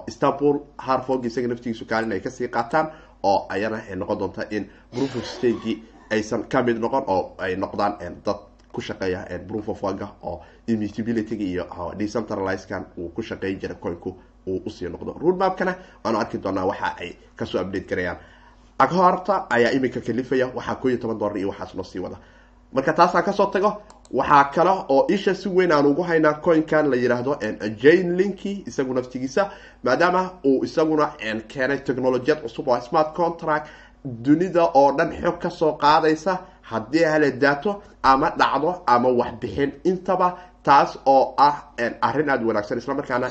istanbul 0.06 0.58
harfog 0.78 1.24
isaga 1.26 1.48
laftigiisu 1.48 1.86
kaalin 1.86 2.12
ay 2.12 2.20
ka 2.20 2.30
sii 2.30 2.48
qaataan 2.48 2.86
oo 3.22 3.46
ayana 3.48 3.80
noqon 3.96 4.18
doonta 4.18 4.42
in 4.50 4.70
proof 4.92 5.16
of 5.16 5.24
stagi 5.26 5.82
aysan 6.10 6.44
ka 6.48 6.62
mid 6.62 6.78
noqon 6.78 7.02
oo 7.06 7.34
ay 7.38 7.56
noqdaan 7.56 7.98
dad 8.24 8.36
ku 8.74 8.80
shaqeeya 8.80 9.20
proof 9.48 9.68
of 9.68 9.82
waga 9.82 10.08
oo 10.22 10.36
immutabilityga 10.66 11.44
iyo 11.44 11.64
decentralizekan 11.98 12.84
uu 12.98 13.08
ku 13.16 13.22
shaqeyn 13.22 13.58
jira 13.60 13.74
coinku 13.74 14.10
uu 14.46 14.60
u 14.66 14.70
sii 14.70 14.88
noqdo. 14.88 15.12
Roadmapkana 15.22 15.74
waanu 16.04 16.18
arki 16.18 16.38
doonaa 16.38 16.64
waxa 16.70 16.96
ay 17.00 17.10
ka 17.36 17.46
soo 17.46 17.60
update 17.62 17.88
garayaan 17.88 18.18
aghoorta 18.78 19.46
ayaa 19.50 19.70
iminka 19.72 20.00
kalifaya 20.00 20.46
waxaa 20.54 20.74
koo 20.74 20.88
iyo 20.88 20.98
toban 20.98 21.18
dollar 21.18 21.36
iyo 21.38 21.48
waxaas 21.48 21.74
loo 21.74 21.84
sii 21.84 21.98
wada. 21.98 22.16
Marka 22.72 22.92
taasaan 22.92 23.24
ka 23.24 23.32
soo 23.32 23.46
tago 23.46 23.82
waxaa 24.12 24.44
kale 24.54 24.70
oo 24.88 25.06
isha 25.08 25.34
si 25.34 25.48
weyn 25.48 25.72
aan 25.72 25.86
ugu 25.86 26.02
haynaa 26.02 26.34
coinkan 26.44 26.90
la 26.90 26.96
yidhaahdo 26.96 27.38
jane 27.82 28.16
linki 28.16 28.64
isagu 28.66 28.94
naftigiisa 28.94 29.50
maadaama 29.84 30.30
uu 30.44 30.64
isaguna 30.64 31.06
keenay 31.48 31.78
technolojiyad 31.78 32.42
cusub 32.42 32.68
oo 32.68 32.80
smart 32.80 33.14
contract 33.14 33.68
dunida 34.04 34.64
oo 34.74 34.92
dhan 34.96 35.12
xog 35.22 35.38
ka 35.40 35.50
soo 35.50 35.72
qaadaysa 35.78 36.38
haddii 36.62 37.04
hele 37.12 37.30
daato 37.32 37.82
ama 38.02 38.30
dhacdo 38.38 38.82
ama 38.86 39.08
waxbixin 39.08 39.72
intaba 39.84 40.36
taas 40.62 40.98
oo 41.06 41.34
ah 41.38 41.72
arrin 42.00 42.28
aada 42.30 42.44
wanaagsan. 42.46 42.78
Isla 42.78 42.94
markaana 42.94 43.28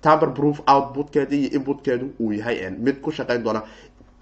tamber 0.00 0.30
proof 0.34 0.60
outputkeeda 0.66 1.36
iyo 1.36 1.50
inputkeedu 1.56 2.10
uu 2.20 2.32
yahay 2.32 2.70
mid 2.70 3.00
ku 3.00 3.10
shaqeyn 3.10 3.42
doona 3.44 3.62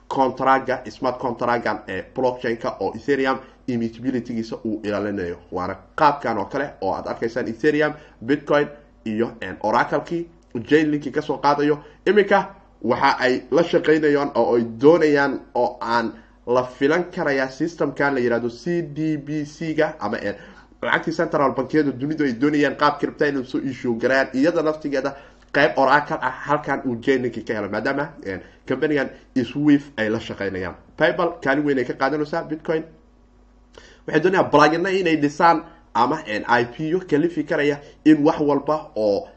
contraga 0.08 0.82
smart 0.90 1.18
contragan 1.18 1.78
ee 1.88 2.02
blockchain-ka 2.14 2.76
oo 2.80 2.92
ethereum 2.94 3.38
immutabilitygiisa 3.66 4.56
uu 4.64 4.80
ilaalinayo. 4.84 5.36
Waana 5.52 5.76
qaabkan 5.96 6.38
oo 6.38 6.44
kale 6.44 6.70
oo 6.80 6.92
aad 6.94 7.06
arkaysaan 7.06 7.48
ethereum 7.48 7.92
bitcoin 8.24 8.68
iyo 9.04 9.32
oraclekii 9.62 10.26
jainlinkii 10.70 11.12
ka 11.12 11.22
soo 11.22 11.38
qaadayo. 11.38 11.78
Iminka 12.06 12.54
waxa 12.82 13.16
ay 13.18 13.42
la 13.50 13.62
shaqeynayaan 13.62 14.30
oo 14.34 14.56
ay 14.56 14.62
doonayaan 14.64 15.40
oo 15.54 15.78
aan 15.80 16.12
la 16.46 16.62
filan 16.64 17.04
karaya 17.14 17.48
systemkan 17.50 18.14
la 18.14 18.20
yihahdo 18.20 18.48
c 18.50 18.82
d 18.82 19.16
b 19.16 19.44
c 19.44 19.74
ga 19.74 19.94
ama 20.00 20.16
lacagtii 20.82 21.12
central 21.12 21.52
bankiyada 21.54 21.92
dunidu 21.92 22.24
ay 22.24 22.32
doonayaan 22.32 22.76
qaab 22.76 22.98
cripta 23.00 23.26
inay 23.28 23.44
soo 23.44 23.58
issue 23.60 23.94
garaan 23.98 24.28
iyada 24.34 24.62
naftigeeda 24.62 25.16
qayb 25.52 25.72
oracle 25.76 26.18
ah 26.22 26.30
halkan 26.46 26.82
uu 26.86 26.96
jainlinkii 27.02 27.42
ka 27.44 27.54
helo 27.54 27.68
maadaama 27.68 28.08
companigan 28.68 29.08
swif 29.44 29.90
ay 29.96 30.08
la 30.10 30.20
shaqeynayaan 30.20 30.74
paypal 30.96 31.32
kaalin 31.42 31.64
weyn 31.64 31.78
ay 31.78 31.84
ka 31.84 31.94
qaadanaysaa 31.94 32.42
bitcoin. 32.48 32.82
Waxay 34.06 34.20
doonayaan 34.22 34.50
blagina 34.50 34.90
inay 34.90 35.16
dhisaan 35.16 35.62
ama 35.94 36.18
i 36.48 36.64
p 36.64 36.94
u 36.94 37.00
kalifi 37.00 37.44
karaya 37.44 37.80
in 38.04 38.22
wax 38.24 38.38
walba 38.40 38.90
oo 38.96 39.28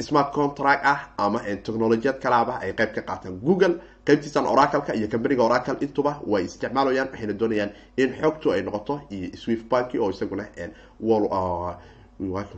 smart 0.00 0.32
contract 0.32 0.82
ah 0.84 1.08
ama 1.18 1.40
technolojiyad 1.40 2.18
kalaaba 2.20 2.58
ay 2.60 2.72
qayb 2.72 2.92
ka 2.94 3.02
qaataan 3.02 3.38
google. 3.40 3.74
Qaybtiisan 4.04 4.46
oracleka 4.46 4.94
iyo 4.94 5.08
companiga 5.08 5.42
oracle 5.42 5.76
intuba 5.80 6.20
way 6.26 6.44
isticmaalayaan 6.44 7.08
waxayna 7.12 7.32
doonayaan 7.32 7.70
in 7.96 8.12
xogtu 8.20 8.52
ay 8.52 8.62
noqoto 8.62 9.00
iyo 9.10 9.36
swift 9.36 9.68
banki 9.68 9.98
oo 9.98 10.10
isaguna 10.10 10.44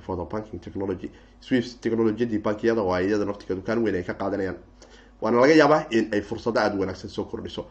for 0.06 0.16
the 0.16 0.24
banking 0.24 0.60
technology. 0.60 1.10
Swift 1.40 1.80
technolojiyadii 1.80 2.38
bankiyada 2.38 2.82
oo 2.82 2.98
iyada 2.98 3.24
naftigeedu 3.24 3.62
kaan 3.62 3.82
weyn 3.84 3.94
ay 3.94 4.02
ka 4.02 4.14
qaadanayaan. 4.14 4.56
Waana 5.20 5.40
laga 5.40 5.54
yaabaa 5.54 5.86
in 5.90 6.08
ay 6.12 6.20
fursado 6.20 6.60
aada 6.60 6.76
wanaagsan 6.76 7.10
soo 7.10 7.24
kordhiso. 7.24 7.66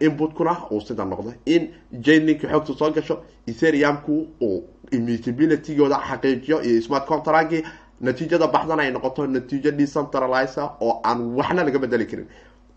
Inputkuna 0.00 0.56
uu 0.70 0.80
sida 0.80 1.04
noqdo 1.04 1.32
in 1.46 1.70
jainlinki 1.92 2.46
xogtu 2.46 2.74
soo 2.74 2.90
gasho 2.92 3.22
ethereumku 3.46 4.26
uu 4.40 4.64
immutabilitygooda 4.92 5.96
xaqiijiyo 6.08 6.62
iyo 6.62 6.82
smart 6.82 7.06
contractgii 7.06 7.62
natiijada 8.02 8.46
baxdana 8.46 8.82
ay 8.82 8.90
noqoto 8.92 9.26
natiijo 9.26 9.70
decentralizer 9.70 10.68
oo 10.80 11.00
aan 11.04 11.34
waxna 11.36 11.64
laga 11.64 11.78
bedeli 11.78 12.06
karin. 12.06 12.26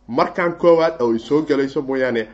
Markaan 0.08 0.54
koowaad 0.58 1.02
oo 1.02 1.12
ay 1.14 1.20
soo 1.20 1.42
galayso 1.42 1.82
mooyaane 1.82 2.28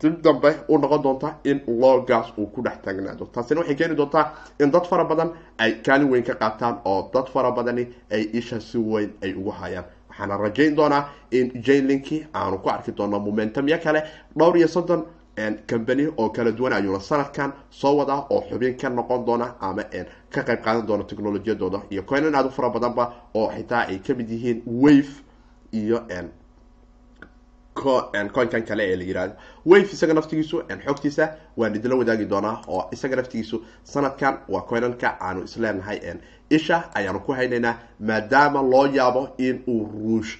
dib 0.00 0.22
dambe 0.22 0.50
u 0.68 0.78
noqon 0.78 1.02
doonta 1.02 1.34
in 1.44 1.60
loogaas 1.66 2.32
uu 2.38 2.46
ku 2.46 2.62
dhex 2.62 2.78
taagnaado. 2.84 3.24
Taasina 3.26 3.60
waxay 3.60 3.74
keeni 3.76 3.94
doontaa 3.96 4.32
in 4.60 4.70
dad 4.70 4.86
fara 4.86 5.04
badan 5.04 5.30
ay 5.58 5.72
kaalin 5.84 6.10
weyn 6.10 6.24
ka 6.24 6.34
qaataan 6.34 6.80
oo 6.84 7.10
dad 7.14 7.28
fara 7.32 7.50
badani 7.52 7.86
ay 8.10 8.28
isha 8.32 8.60
si 8.60 8.78
weyn 8.78 9.10
ay 9.22 9.34
ugu 9.34 9.50
hayaan. 9.50 9.84
Waxaana 10.08 10.36
rajayn 10.36 10.74
doonaa 10.76 11.08
in 11.30 11.52
jainlinki 11.62 12.26
aanu 12.34 12.58
ku 12.58 12.68
arki 12.70 12.92
doono 12.92 13.18
momentumyo 13.20 13.78
kale. 13.82 14.02
Dhowr 14.36 14.56
iyo 14.56 14.68
soddon 14.68 15.04
company 15.70 16.06
oo 16.16 16.28
kala 16.30 16.52
duwan 16.52 16.72
ayuuna 16.72 17.00
sanadkan 17.00 17.52
soo 17.70 17.96
wadaa 17.96 18.26
oo 18.30 18.40
xubin 18.50 18.76
ka 18.76 18.88
noqon 18.88 19.24
doona 19.26 19.54
ama 19.60 19.82
ka 20.34 20.42
qayb 20.42 20.60
qaadan 20.64 20.86
doona 20.86 21.04
technolojiyadooda 21.04 21.80
iyo 21.90 22.02
coinan 22.02 22.34
aada 22.34 22.48
u 22.48 22.50
fara 22.52 22.70
badanba 22.70 23.04
oo 23.34 23.48
xitaa 23.56 23.86
ay 23.88 23.98
ka 23.98 24.14
mid 24.14 24.30
yihiin 24.30 24.62
wave 24.66 25.12
iyo 25.72 25.98
coinkan 28.32 28.62
kale 28.66 28.82
ee 28.92 28.96
la 28.96 29.04
yihahdo 29.04 29.34
wave 29.66 29.88
isaga 29.92 30.14
naftigiisu 30.14 30.62
xogtiisa 30.86 31.28
waan 31.56 31.74
idinla 31.74 31.96
wadaagi 31.96 32.26
doonaa 32.32 32.62
oo 32.68 32.88
isaga 32.92 33.16
naftigiisu 33.16 33.56
sanadkan 33.84 34.38
waa 34.48 34.62
coinanka 34.62 35.16
aanu 35.20 35.42
isleenahay 35.44 35.98
isha 36.50 36.90
ayaanu 36.94 37.20
ku 37.20 37.32
haynaynaa 37.32 37.74
maadaama 38.00 38.62
loo 38.62 38.86
yaabo 38.86 39.28
in 39.38 39.62
uu 39.68 39.84
ruush 39.92 40.38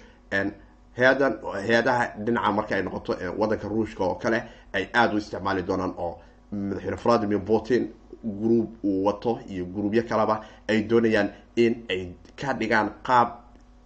headan 0.99 1.33
hay'adaha 1.67 2.05
dhinaca 2.25 2.53
marka 2.53 2.75
ay 2.77 2.83
noqoto 2.83 3.13
wadanka 3.39 3.69
ruushka 3.69 4.05
oo 4.05 4.15
kale 4.15 4.43
ay 4.73 4.85
aada 4.95 5.15
u 5.15 5.19
isticmaali 5.19 5.63
doonaan 5.63 5.95
oo 5.97 6.19
madaxweyne 6.53 6.97
vladimir 7.05 7.41
putin 7.45 7.83
group 8.25 8.69
uu 8.85 9.05
wato 9.05 9.39
iyo 9.49 9.65
gruubyo 9.65 10.03
kaleba 10.03 10.41
ay 10.69 10.83
doonayaan 10.83 11.31
in 11.57 11.85
ay 11.91 12.13
ka 12.37 12.53
dhigaan 12.55 12.91
qaab 13.03 13.29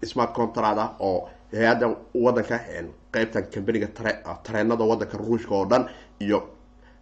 smart 0.05 0.33
contract 0.35 0.79
ah 0.79 0.91
oo 1.01 1.29
hay'adda 1.53 1.87
wadanka 2.15 2.59
qeybtan 3.13 3.45
companiga 3.55 3.87
tare 3.87 4.13
tareenada 4.43 4.85
wadanka 4.85 5.19
ruushka 5.19 5.55
oo 5.55 5.65
dhan 5.67 5.87
iyo 6.21 6.39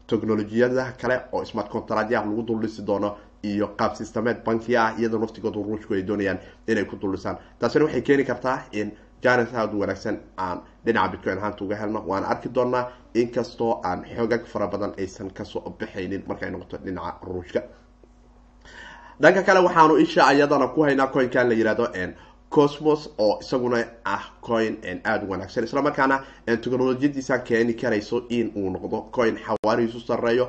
technolojiyadaha 0.06 0.92
kale 1.00 1.20
oo 1.32 1.44
smart 1.44 1.68
contractya 1.70 2.20
lagu 2.24 2.42
duldhisi 2.42 2.82
doono 2.82 3.16
iyo 3.42 3.66
qaab 3.78 3.94
systemeed 3.94 4.44
bankiya 4.44 4.84
ah 4.86 4.94
iyadoo 4.98 5.18
naftigooda 5.18 5.56
ruushku 5.68 5.94
ay 5.94 6.02
doonayaan 6.02 6.38
inay 6.68 6.84
ku 6.84 6.96
duldhisaan 6.96 7.36
taasina 7.58 7.84
waxay 7.84 8.02
keeni 8.02 8.24
kartaa 8.24 8.58
in 8.72 8.92
janet 9.22 9.54
aada 9.54 9.72
u 9.76 9.80
wanaagsan 9.80 10.16
aan 10.38 10.58
dhinaca 10.84 11.08
bitcoin 11.12 11.38
ahaanta 11.38 11.64
uga 11.64 11.76
helno. 11.76 12.00
Waana 12.06 12.26
arki 12.28 12.48
doonaa 12.54 12.84
inkastoo 13.14 13.80
aan 13.84 14.04
xoogag 14.14 14.44
fara 14.46 14.66
badan 14.66 14.92
aysan 14.98 15.30
ka 15.30 15.44
soo 15.44 15.70
baxaynin 15.80 16.24
markay 16.26 16.50
noqoto 16.50 16.76
dhinaca 16.84 17.18
ruushka. 17.22 17.62
Dhanka 19.22 19.42
kale 19.42 19.60
waxaanu 19.66 19.96
isha 20.04 20.26
ayadana 20.26 20.68
ku 20.74 20.82
haynaa 20.82 21.06
coinkan 21.06 21.48
la 21.48 21.54
yihahdo 21.54 21.86
cosmos 22.56 23.08
oo 23.18 23.38
isaguna 23.40 23.78
ah 24.04 24.22
coin 24.46 24.76
aada 25.04 25.24
wanaagsan. 25.28 25.64
Isla 25.64 25.82
markaana 25.82 26.16
technolojiyadiisa 26.46 27.38
keeni 27.48 27.74
karayso 27.74 28.24
in 28.28 28.52
uu 28.56 28.70
noqdo 28.74 28.98
coin 29.16 29.38
xawaarihiisu 29.46 30.00
sareeyo 30.00 30.46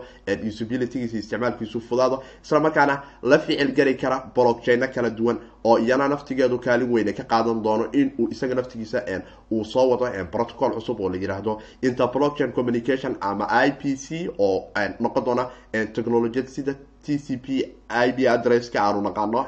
usabilitygiisa 0.50 1.18
isticmaalkiisu 1.18 1.80
fudaado. 1.90 2.24
Isla 2.44 2.60
markaana 2.60 3.02
la 3.22 3.40
ficil 3.40 3.72
geli 3.78 3.96
kara 3.96 4.20
blockchaino 4.36 4.88
kala 4.96 5.10
duwan 5.10 5.38
oo 5.64 5.78
iyana 5.80 6.08
naftigeedu 6.08 6.60
kaalin 6.60 6.92
weyne 6.92 7.14
ka 7.14 7.24
qaadan 7.24 7.64
doono 7.64 7.86
in 7.94 8.12
uu 8.20 8.28
isaga 8.32 8.56
naftigiisa 8.56 9.02
uu 9.52 9.64
soo 9.66 9.90
wado 9.90 10.06
protocol 10.32 10.72
cusub 10.72 11.00
oo 11.00 11.10
la 11.10 11.18
yiraahdo 11.18 11.62
interblockchain 11.82 12.52
communication 12.52 13.16
ama 13.22 13.48
i 13.50 13.72
p 13.72 13.96
c 13.96 14.30
oo 14.38 14.72
noqon 15.00 15.24
doona 15.26 15.48
technolojiyad 15.72 16.48
sida 16.48 16.74
t 17.06 17.18
c 17.18 17.38
p 17.38 17.48
i 17.90 18.12
b 18.12 18.28
adresska 18.28 18.82
aanu 18.84 19.02
naqaano 19.02 19.46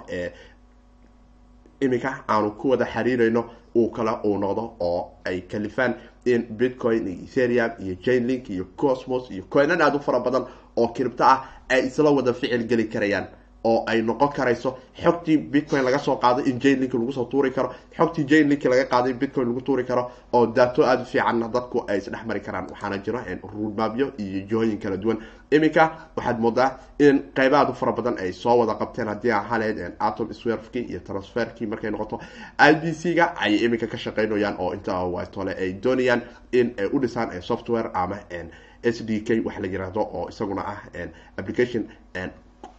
iminka 1.86 2.24
aanu 2.30 2.52
ku 2.60 2.70
wada 2.70 2.86
xiriirayno 2.86 3.42
uu 3.76 3.90
kale 3.96 4.12
uu 4.28 4.38
noqdo 4.38 4.64
oo 4.80 5.02
ay 5.26 5.42
kalifaan 5.42 5.94
in 6.26 6.42
bitcoin 6.60 7.08
iyo 7.08 7.24
ethereum 7.26 7.72
iyo 7.84 7.96
jainlink 8.06 8.50
iyo 8.50 8.66
cosmos 8.76 9.32
iyo 9.32 9.44
coinan 9.50 9.82
aada 9.82 9.98
u 9.98 10.02
fara 10.02 10.20
badan 10.20 10.46
oo 10.78 10.88
cripto 10.96 11.24
ah 11.24 11.40
ay 11.70 11.88
isla 11.88 12.10
wada 12.12 12.34
ficil 12.34 12.64
geli 12.68 12.86
karayaan 12.94 13.28
oo 13.70 13.84
ay 13.88 14.02
noqon 14.02 14.30
karayso 14.38 14.70
xogtii 15.04 15.38
bitcoin 15.54 15.84
laga 15.86 16.00
soo 16.00 16.16
qaaday 16.24 16.46
in 16.50 16.60
jainlink 16.64 16.94
lagu 16.94 17.12
soo 17.12 17.26
tuuri 17.32 17.52
karo 17.52 17.70
xogtii 17.98 18.26
jainlink 18.30 18.64
laga 18.72 18.86
qaaday 18.94 19.14
bitcoin 19.14 19.48
lagu 19.50 19.62
tuuri 19.62 19.84
karo 19.84 20.12
oo 20.34 20.46
daato 20.48 20.84
aada 20.86 21.02
u 21.02 21.06
fiicanna 21.06 21.48
dadku 21.56 21.84
ay 21.88 21.98
isdhex 21.98 22.26
mari 22.26 22.40
karaan. 22.42 22.68
Waxaana 22.72 22.98
jiro 23.06 23.20
ruudmaabyo 23.54 24.12
iyo 24.18 24.40
jihooyin 24.50 24.80
kala 24.80 24.98
duwan. 24.98 25.18
Iminka 25.52 25.84
waxaad 26.18 26.40
moodaa 26.40 26.70
in 27.00 27.20
qeyba 27.36 27.58
aada 27.60 27.72
u 27.72 27.74
fara 27.74 27.92
badan 27.92 28.18
ay 28.20 28.32
soo 28.34 28.58
wada 28.60 28.74
qabteen 28.76 29.08
haddii 29.08 29.32
ahaleyd 29.32 29.80
atom 30.00 30.34
swerfki 30.34 30.80
iyo 30.80 31.00
transferkii 31.00 31.68
markay 31.68 31.92
noqoto. 31.92 32.20
I 32.60 32.74
b 32.76 32.94
c 32.94 33.14
ga 33.16 33.34
ayay 33.40 33.66
iminka 33.66 33.88
ka 33.88 33.98
shaqeynayaan 33.98 34.56
oo 34.60 34.74
inta 34.74 34.94
wtole 35.06 35.56
ay 35.58 35.74
doonayaan 35.84 36.22
in 36.52 36.74
ay 36.78 36.86
u 36.94 37.00
dhisaan 37.00 37.42
software 37.42 37.90
ama 37.94 38.18
s 38.84 39.04
d 39.06 39.20
k 39.24 39.42
wax 39.46 39.60
la 39.60 39.68
yiraahdo 39.68 40.02
oo 40.02 40.30
isaguna 40.30 40.62
ah 40.62 40.82
application 41.38 41.84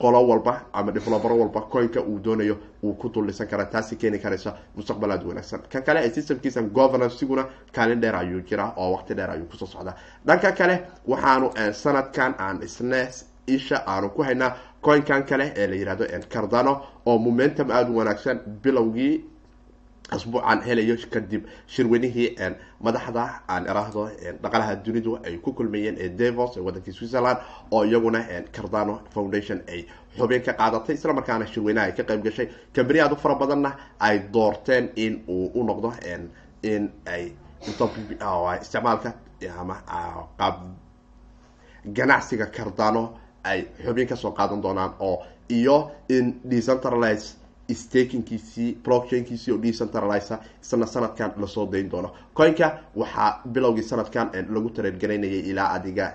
qolo 0.01 0.21
walba 0.29 0.61
ama 0.73 0.93
developer 0.93 1.33
walba 1.33 1.61
coinka 1.73 2.01
uu 2.01 2.19
doonayo 2.25 2.57
uu 2.83 2.95
ku 2.95 3.09
duldhisan 3.09 3.47
kara 3.49 3.65
taasi 3.67 3.97
keeni 3.97 4.19
karaysa 4.19 4.55
mustaqbal 4.77 5.11
aada 5.11 5.25
wanaagsan. 5.27 5.61
Kan 5.73 5.83
kale 5.83 6.01
ee 6.07 6.11
systemkiisa 6.11 6.63
governanceguna 6.63 7.47
kaalin 7.73 8.01
dheer 8.01 8.17
ayuu 8.17 8.41
jiraa 8.43 8.73
oo 8.77 8.93
waqti 8.93 9.15
dheer 9.15 9.31
ayuu 9.31 9.47
ku 9.47 9.57
soo 9.57 9.67
socdaa. 9.67 9.95
Dhanka 10.27 10.53
kale 10.53 10.83
waxaanu 11.07 11.51
sanadkan 11.73 12.35
aan 12.39 12.63
isne 12.63 13.09
isha 13.47 13.83
aanu 13.87 14.09
ku 14.11 14.23
haynaa 14.23 14.57
coinkan 14.83 15.23
kale 15.25 15.53
ee 15.57 15.67
la 15.67 15.75
yihahdo 15.77 16.05
cardano 16.29 16.81
oo 17.07 17.19
momentum 17.19 17.71
aada 17.71 17.91
u 17.91 17.97
wanaagsan 17.97 18.41
bilowgii 18.63 19.25
asbuucan 20.11 20.61
helayo 20.63 20.97
kadib 21.11 21.47
shirweynihii 21.67 22.29
madaxda 22.81 23.25
aan 23.49 23.65
iraahdo 23.67 24.03
dhaqalaha 24.43 24.75
dunidu 24.85 25.19
ay 25.27 25.37
ku 25.39 25.53
kulmayeen 25.53 25.97
ee 25.99 26.09
devos 26.09 26.57
ee 26.57 26.61
wadankii 26.61 26.93
switzerland 26.93 27.39
oo 27.71 27.85
iyaguna 27.85 28.21
cardano 28.53 29.01
foundation 29.15 29.61
ay 29.69 29.81
xubin 30.17 30.43
ka 30.43 30.53
qaadatay 30.53 30.95
isla 30.95 31.13
markaana 31.13 31.47
shirweynaha 31.47 31.87
ay 31.87 31.93
ka 31.93 32.03
qayb 32.05 32.23
gashay. 32.25 32.49
Kambani 32.73 33.01
aad 33.01 33.13
u 33.13 33.17
fara 33.17 33.35
badanna 33.35 33.77
ay 33.99 34.19
doorteen 34.33 34.91
in 34.97 35.25
uu 35.29 35.51
u 35.55 35.65
noqdo 35.65 35.93
in 36.63 36.91
ay 37.07 37.33
isticmaalka 38.63 39.13
ama 39.59 39.77
qaab 40.39 40.55
ganacsiga 41.85 42.47
cardano 42.47 43.19
ay 43.45 43.67
xubin 43.85 44.07
ka 44.09 44.17
soo 44.17 44.31
qaadan 44.33 44.63
doonaan 44.63 44.93
oo 45.01 45.23
iyo 45.51 45.91
in 46.09 46.41
decentralize 46.45 47.35
stakinkiisii 47.75 48.75
blockchainkiisii 48.85 49.53
oo 49.53 49.59
decentralize 49.63 50.39
isna 50.63 50.87
sanadkan 50.87 51.33
la 51.37 51.47
soo 51.47 51.67
dayn 51.67 51.89
doono. 51.91 52.11
Coinka 52.35 52.79
waxaa 52.97 53.41
bilowgii 53.53 53.83
sanadkan 53.83 54.31
lagu 54.51 54.71
tareergaraynayay 54.71 55.41
ilaa 55.51 55.73
adiga 55.73 56.13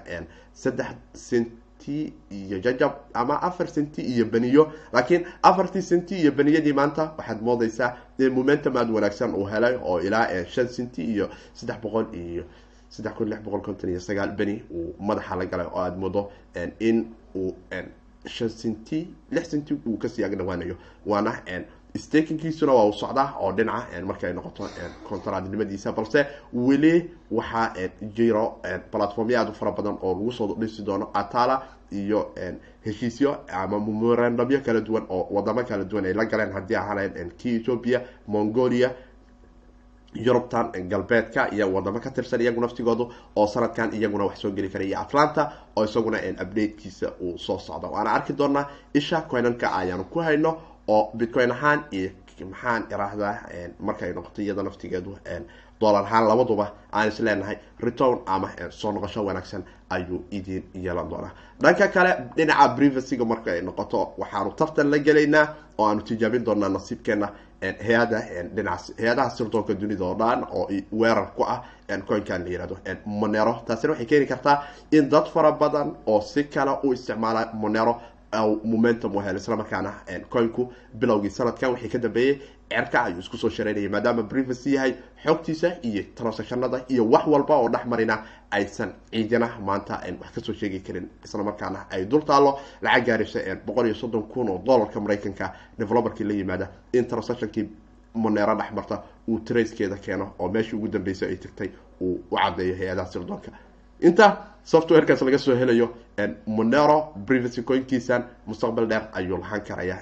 saddex 0.54 0.96
centi 1.14 2.14
iyo 2.32 2.60
jajab 2.60 2.92
ama 3.14 3.42
afar 3.42 3.68
centi 3.68 4.02
iyo 4.02 4.26
beniyo. 4.26 4.72
Laakiin 4.94 5.26
afartii 5.44 5.82
centi 5.82 6.16
iyo 6.22 6.32
beniyadii 6.32 6.74
maanta 6.74 7.14
waxaad 7.18 7.42
moodeysaa 7.42 7.98
momentum 8.34 8.78
aada 8.78 8.94
wanaagsan 8.94 9.36
uu 9.36 9.46
helay 9.46 9.76
oo 9.84 10.00
ilaa 10.02 10.28
shan 10.46 10.68
centi 10.68 11.04
iyo 11.04 11.30
saddex 11.54 11.78
boqol 11.82 12.06
iyo 12.16 12.44
saddex 12.90 13.14
kun 13.14 13.30
lix 13.30 13.40
boqol 13.42 13.62
konton 13.62 13.90
iyo 13.90 14.00
sagaal 14.00 14.32
beni 14.36 14.64
uu 14.72 14.96
madaxa 15.00 15.36
la 15.36 15.46
galay 15.46 15.68
oo 15.68 15.80
aada 15.82 15.96
moodo 15.98 16.32
in 16.80 17.06
uu 17.36 17.56
shan 18.26 18.50
centi 18.50 19.08
lix 19.32 19.50
centi 19.50 19.74
uu 19.88 19.98
ka 19.98 20.10
sii 20.10 20.24
agdhawaanayo 20.24 20.76
waana 21.06 21.42
stakinkiisuna 21.98 22.74
waa 22.74 22.86
u 22.86 22.94
socdaa 22.94 23.34
oo 23.42 23.52
dhinaca 23.52 24.02
markay 24.06 24.34
noqoto 24.34 24.70
contradnimadiisa 25.10 25.92
balse 25.92 26.26
weli 26.54 27.10
waxaa 27.32 27.74
jiro 28.16 28.62
platformya 28.92 29.40
aada 29.40 29.52
u 29.52 29.54
fara 29.54 29.72
badan 29.72 29.98
oo 30.02 30.14
lagu 30.14 30.32
soo 30.32 30.56
dhisi 30.60 30.82
doono 30.84 31.10
atala 31.14 31.64
iyo 31.92 32.32
heshiisyo 32.86 33.38
ama 33.54 33.80
memorandumyo 33.80 34.62
kala 34.62 34.82
duwan 34.82 35.04
oo 35.10 35.28
wadamo 35.32 35.64
kala 35.64 35.84
duwan 35.84 36.06
ay 36.06 36.14
la 36.14 36.26
galeen 36.26 36.52
haddii 36.54 36.76
ahaaneen 36.76 37.32
ki 37.38 37.56
ethiopia 37.56 38.02
mongolia 38.28 38.92
yurubtan 40.16 40.72
galbeedka 40.90 41.48
iyo 41.54 41.72
wadamo 41.74 42.00
ka 42.00 42.10
tirsan 42.12 42.42
iyagu 42.42 42.62
naftigoodu 42.62 43.12
oo 43.36 43.48
sanadkan 43.48 43.94
iyaguna 43.94 44.26
wax 44.26 44.40
soo 44.42 44.52
geli 44.52 44.70
kara 44.70 44.84
iyo 44.86 45.00
atlanta 45.00 45.52
oo 45.76 45.84
isaguna 45.86 46.18
updatekiisa 46.18 47.12
uu 47.22 47.38
soo 47.38 47.58
socdo. 47.60 47.88
Waana 47.92 48.12
arki 48.14 48.34
doonaa 48.34 48.66
isha 48.94 49.22
coinanka 49.22 49.72
ayaanu 49.72 50.04
ku 50.04 50.20
hayno 50.20 50.58
oo 50.88 51.12
bitcoin 51.18 51.52
ahaan 51.52 51.84
iyo 51.92 52.10
maxaan 52.50 52.84
iraahdaa 52.92 53.36
markay 53.80 54.14
noqoto 54.14 54.42
iyada 54.42 54.64
naftigeedu 54.64 55.18
dollar 55.82 56.04
ahaan 56.06 56.28
labaduba 56.28 56.72
aan 56.94 57.08
is 57.08 57.20
leenahay 57.20 57.58
return 57.80 58.20
ama 58.26 58.50
soo 58.70 58.92
noqosho 58.92 59.24
wanaagsan 59.26 59.64
ayuu 59.90 60.24
idin 60.32 60.64
yeelan 60.74 61.10
doonaa. 61.10 61.32
Dhanka 61.62 61.88
kale 61.88 62.12
dhinaca 62.36 62.76
privacyga 62.76 63.26
marka 63.26 63.52
ay 63.52 63.62
noqoto 63.62 64.14
waxaanu 64.18 64.52
tartan 64.58 64.92
la 64.92 64.98
gelaynaa 65.00 65.48
oo 65.78 65.86
aanu 65.88 66.02
tijaabin 66.02 66.44
doonaa 66.46 66.70
nasiibkeena 66.70 67.30
hay'ada 67.62 68.20
dhinaca 68.56 68.94
hay'adaha 69.00 69.30
sirdoonka 69.30 69.74
dunida 69.74 70.06
oo 70.06 70.16
dhan 70.16 70.44
oo 70.52 70.68
weerar 70.92 71.32
ku 71.36 71.44
ah 71.44 71.62
coinkan 72.08 72.44
la 72.44 72.50
yihahdo 72.50 72.78
monero. 73.06 73.62
Taasina 73.68 73.94
waxay 73.94 74.06
keeni 74.06 74.26
kartaa 74.26 74.64
in 74.92 75.10
dad 75.10 75.28
fara 75.34 75.52
badan 75.52 75.96
oo 76.08 76.22
si 76.22 76.44
kale 76.44 76.72
u 76.84 76.94
isticmaala 76.94 77.52
monero 77.54 78.02
momentum 78.64 79.16
u 79.16 79.20
hel 79.20 79.36
islamarkaana 79.36 79.94
coinku 80.30 80.72
bilowgii 80.94 81.30
sanadkan 81.30 81.72
wixii 81.74 81.90
ka 81.90 81.98
dambeeyey 82.00 82.40
cerka 82.72 83.04
ayuu 83.04 83.20
isku 83.20 83.38
soo 83.38 83.50
shareynayay 83.50 83.90
maadaama 83.90 84.24
privacy 84.24 84.74
yahay 84.76 84.94
xogtiisa 85.26 85.70
iyo 85.84 86.04
transactionada 86.16 86.78
iyo 86.90 87.04
wax 87.14 87.28
walba 87.28 87.56
oo 87.56 87.70
dhex 87.70 87.86
marina 87.86 88.24
aysan 88.52 88.94
ciidina 89.12 89.50
maanta 89.68 89.94
wax 90.22 90.32
ka 90.36 90.42
soo 90.42 90.54
sheegi 90.54 90.80
karin. 90.80 91.08
Islamarkaana 91.26 91.86
ay 91.92 92.06
dul 92.06 92.22
taalo 92.26 92.60
lacag 92.82 93.06
gaaraysa 93.06 93.40
boqol 93.66 93.86
iyo 93.86 93.96
soddon 93.96 94.24
kun 94.24 94.50
oo 94.50 94.62
dollarka 94.66 95.00
maraykanka 95.00 95.54
developerkii 95.80 96.24
la 96.28 96.34
yimaada 96.34 96.68
in 96.94 97.06
transactionkii 97.06 97.70
monero 98.14 98.56
dhex 98.56 98.72
marta 98.76 99.04
uu 99.28 99.40
trackeeda 99.40 99.98
keeno 99.98 100.34
oo 100.40 100.50
meeshii 100.50 100.76
ugu 100.78 100.88
dambeysay 100.88 101.30
ay 101.30 101.36
tagtay 101.38 101.70
uu 102.02 102.20
u 102.32 102.36
cadeeyo 102.36 102.76
hay'adaha 102.76 103.12
sirdoonka. 103.12 103.52
Inta 104.02 104.38
softwarekaas 104.64 105.22
laga 105.22 105.38
soo 105.38 105.56
helayo 105.56 105.90
monero 106.48 107.14
privacy 107.26 107.62
coinkiisan 107.64 108.24
mustaqbal 108.48 108.88
dheer 108.88 109.08
ayuu 109.14 109.38
lahaan 109.38 109.62
karaya 109.62 109.98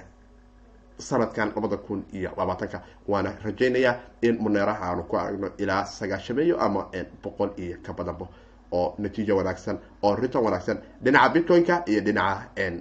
sanadkan 1.00 1.52
labada 1.56 1.76
kun 1.76 2.04
iyo 2.12 2.30
labaatanka. 2.36 2.80
Waana 3.08 3.32
rajaynayaa 3.44 3.94
in 4.22 4.38
moneraha 4.40 4.84
aanu 4.90 5.02
ku 5.02 5.16
aragno 5.16 5.50
ilaa 5.58 5.84
sagaashameeyo 5.84 6.60
ama 6.60 6.86
boqol 7.22 7.50
iyo 7.56 7.76
ka 7.82 7.92
badanba 7.92 8.26
oo 8.72 8.94
natiijo 8.98 9.36
wanaagsan 9.36 9.78
oo 10.02 10.14
return 10.16 10.44
wanaagsan. 10.44 10.78
Dhinaca 11.04 11.28
bitcoin-ka 11.34 11.82
iyo 11.86 12.00
dhinaca 12.00 12.72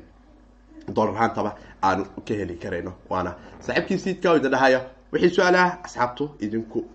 dolarhaantaba 0.96 1.56
aanu 1.84 2.06
ka 2.28 2.34
heli 2.34 2.56
karayno. 2.56 2.94
Waana 3.10 3.36
saaxiibkii 3.60 3.98
siidka 3.98 4.36
idin 4.36 4.52
dhahaya 4.52 4.80
wixii 5.12 5.30
su'aalaha 5.36 5.78
asxaabtu 5.86 6.30
idinku 6.40 6.86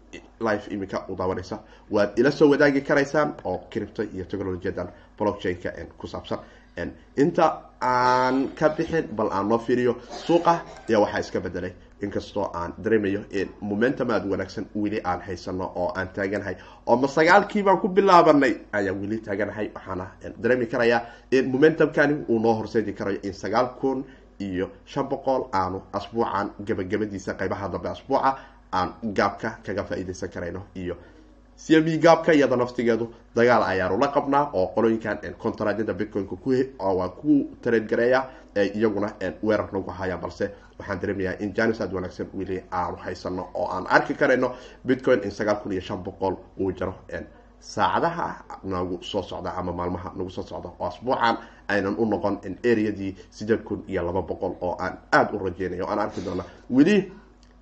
life 0.40 0.70
iminka 0.74 1.04
u 1.08 1.16
daawanaysa. 1.16 1.58
Waad 1.90 2.18
ila 2.18 2.30
soo 2.30 2.48
wadaagi 2.50 2.80
karaysaan 2.80 3.34
oo 3.44 3.58
cripto 3.70 4.02
iyo 4.02 4.24
technologiyadan 4.24 4.88
blockchain-ka 5.18 5.70
ku 5.98 6.06
saabsan 6.06 6.38
inta 6.76 7.46
aan 7.80 8.48
ka 8.58 8.68
bixin 8.76 9.06
bal 9.16 9.30
aan 9.32 9.48
noo 9.48 9.58
fiiriyo 9.58 9.96
suuqa 10.26 10.54
ayaa 10.88 11.00
waxaa 11.00 11.20
iska 11.20 11.40
bedelay 11.40 11.72
inkastoo 12.02 12.50
aan 12.54 12.72
dareemayo 12.84 13.20
in 13.30 13.48
momentum 13.60 14.10
aada 14.10 14.26
wanaagsan 14.30 14.66
weli 14.74 15.00
aan 15.04 15.20
haysano 15.20 15.72
oo 15.76 15.92
aan 15.96 16.08
taaganahay 16.16 16.56
oo 16.86 16.96
ma 16.96 17.08
sagaalkii 17.08 17.62
baan 17.62 17.78
ku 17.80 17.88
bilaabanay 17.88 18.54
ayaan 18.72 19.00
weli 19.00 19.18
taaganahay. 19.18 19.70
Waxaana 19.74 20.06
dareemi 20.42 20.66
karayaa 20.66 21.00
in 21.30 21.50
momentumkani 21.52 22.14
uu 22.28 22.38
noo 22.38 22.54
horseedi 22.54 22.92
karayo 22.92 23.18
in 23.22 23.32
sagaal 23.32 23.68
kun 23.80 24.04
iyo 24.40 24.70
shan 24.84 25.06
boqol 25.08 25.42
aanu 25.52 25.82
asbuucan 25.92 26.50
gabagabadiisa 26.66 27.34
qaybaha 27.34 27.68
dambe 27.72 27.88
asbuuca 27.88 28.36
aan 28.72 28.88
gaabka 29.16 29.58
kaga 29.66 29.84
faa-iideysan 29.84 30.28
karayno 30.34 30.62
iyo 30.74 30.96
cme 31.56 31.98
gaabka 31.98 32.32
iyada 32.34 32.56
naftigeedu 32.56 33.08
dagaal 33.36 33.62
ayaanu 33.62 33.98
la 33.98 34.08
qabnaa 34.08 34.50
oo 34.52 34.66
qolooyinkan 34.74 35.18
contradyada 35.38 35.94
bitcoin-ka 35.94 36.36
waa 36.78 37.08
ku 37.08 37.50
tareedgareeya 37.62 38.26
iyaguna 38.74 39.12
weerar 39.42 39.68
nagu 39.72 39.90
haya. 39.90 40.16
Balse 40.18 40.50
waxaan 40.78 41.00
dareemayaa 41.00 41.38
in 41.40 41.54
janis 41.54 41.80
aad 41.80 41.92
wanaagsan 41.92 42.26
weli 42.34 42.62
aanu 42.72 42.96
haysano 42.96 43.48
oo 43.54 43.66
aan 43.70 43.86
arki 43.88 44.14
karayno 44.14 44.52
bitcoin 44.86 45.20
in 45.24 45.30
sagaal 45.30 45.56
kun 45.62 45.72
iyo 45.72 45.80
shan 45.80 46.02
boqol 46.04 46.34
uu 46.60 46.72
jiro 46.72 46.94
saacadaha 47.60 48.44
nagu 48.64 48.98
soo 49.02 49.22
socda 49.22 49.54
ama 49.56 49.72
maalmaha 49.72 50.12
nagu 50.16 50.30
soo 50.30 50.42
socda 50.42 50.68
oo 50.78 50.86
asbuucan 50.86 51.36
aynan 51.68 51.94
u 51.98 52.04
noqon 52.06 52.38
areadii 52.64 53.16
sideed 53.30 53.62
kun 53.64 53.84
iyo 53.88 54.02
laba 54.02 54.22
boqol 54.22 54.52
oo 54.60 54.76
aan 54.80 54.98
aada 55.12 55.32
u 55.32 55.38
rajeynayo. 55.38 55.86
Aan 55.88 55.98
arki 55.98 56.20
doona 56.20 56.44
weli 56.70 57.12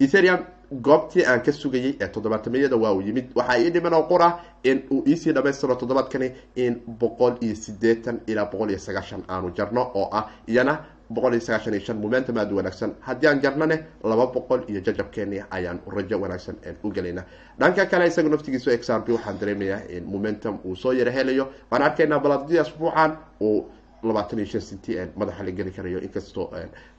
etherium 0.00 0.40
goobtii 0.80 1.24
aan 1.26 1.42
ka 1.42 1.52
sugayay 1.52 1.96
ee 2.00 2.08
toddobaatameyada 2.08 2.76
waa 2.76 2.92
uu 2.94 3.00
yimid 3.02 3.24
waxaa 3.34 3.58
ii 3.58 3.70
dhiman 3.70 3.94
oo 3.94 4.02
qura 4.02 4.38
in 4.64 4.82
uu 4.90 5.02
iisii 5.06 5.32
dhamaystiro 5.32 5.74
toddobaadkani 5.74 6.30
in 6.56 6.80
boqol 7.00 7.34
iyo 7.40 7.54
sideetan 7.56 8.20
ilaa 8.26 8.44
boqol 8.46 8.70
iyo 8.70 8.78
sagaashan 8.78 9.22
aanu 9.28 9.50
jarno 9.56 9.90
oo 9.94 10.08
ah 10.12 10.28
iyana 10.48 10.78
boqol 11.10 11.32
iyo 11.32 11.40
sagaashan 11.40 11.74
iyo 11.74 11.82
shan 11.84 11.96
momentum 11.98 12.38
aada 12.38 12.54
wanaagsan. 12.54 12.92
Haddii 13.00 13.26
aan 13.28 13.40
jarnane 13.42 13.78
laba 14.04 14.26
boqol 14.26 14.60
iyo 14.68 14.80
jajabkeeni 14.80 15.42
ayaan 15.50 15.80
rajo 15.86 16.20
wanaagsan 16.20 16.56
u 16.84 16.90
gelayna 16.90 17.24
dhanka 17.58 17.86
kale 17.86 18.06
isaga 18.06 18.28
naftigiisu 18.28 18.70
examp 18.70 19.08
waxaan 19.08 19.38
dareemayaa 19.40 19.80
in 19.90 20.04
momentum 20.04 20.58
uu 20.64 20.76
soo 20.76 20.92
yaro 20.92 21.10
helayo 21.12 21.48
waan 21.70 21.82
arkaynaa 21.82 22.18
baladii 22.18 22.58
asbuucan 22.58 23.16
uu 23.40 23.66
labaatan 24.02 24.38
iyo 24.38 24.46
shan 24.52 24.60
centi 24.68 24.92
madaxa 25.16 25.42
la 25.46 25.50
geli 25.58 25.70
karayo 25.76 25.98
inkastoo 26.06 26.46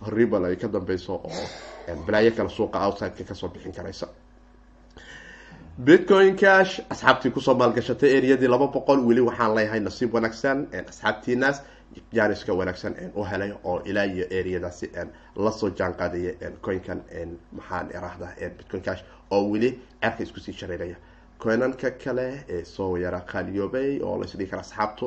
horibal 0.06 0.46
ay 0.46 0.56
ka 0.56 0.68
dambeyso 0.68 1.14
oo 1.14 1.46
balaayo 2.06 2.32
kale 2.38 2.50
suuqa 2.50 2.78
outsideka 2.86 3.24
ka 3.30 3.36
soo 3.36 3.50
bixin 3.50 3.74
karaysa. 3.78 4.08
Bitcoin 5.86 6.36
cash 6.38 6.82
asxaabtii 6.94 7.32
ku 7.34 7.42
soo 7.42 7.56
maalgashatay 7.56 8.18
areadii 8.18 8.48
laba 8.48 8.68
boqol 8.68 9.00
weli 9.08 9.22
waxaan 9.22 9.56
leeyahay 9.56 9.80
nasiib 9.80 10.14
wanaagsan 10.14 10.68
asxaabtiinaas 10.92 11.62
janiska 12.14 12.54
wanaagsan 12.60 12.94
u 13.16 13.24
helay 13.32 13.52
oo 13.64 13.82
ilaa 13.86 14.04
iyo 14.06 14.26
areadaasi 14.40 14.92
la 15.36 15.52
soo 15.52 15.70
jaan 15.70 15.94
qaadaya 16.00 16.52
coinkan 16.62 17.02
maxaan 17.58 17.90
irahda 17.98 18.28
bitcoin 18.58 18.84
cash 18.84 19.02
oo 19.32 19.42
weli 19.52 19.70
cerka 20.02 20.24
isku 20.24 20.40
sii 20.40 20.54
shareeraya 20.54 20.96
coinanka 21.44 21.92
kale 22.04 22.28
ee 22.50 22.64
soo 22.66 22.98
yara 22.98 23.20
qaaliyoobay 23.32 24.00
oo 24.04 24.18
laisdhigi 24.22 24.50
kara 24.52 24.62
asxaabtu 24.62 25.06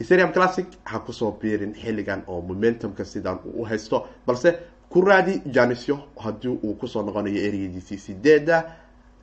ethereum 0.00 0.32
classic 0.32 0.66
ha 0.84 0.98
ku 0.98 1.12
soo 1.12 1.32
biirin 1.40 1.74
xilligan 1.74 2.22
oo 2.26 2.40
momentumka 2.40 3.04
sidaan 3.04 3.38
u 3.44 3.64
haysto. 3.64 4.06
Balse 4.26 4.58
ku 4.90 5.00
raadi 5.00 5.42
janisyo 5.54 5.98
haddii 6.16 6.48
uu 6.62 6.74
ku 6.74 6.86
soo 6.86 7.02
noqonayo 7.02 7.38
areadiisii 7.48 7.98
sideeda 7.98 8.64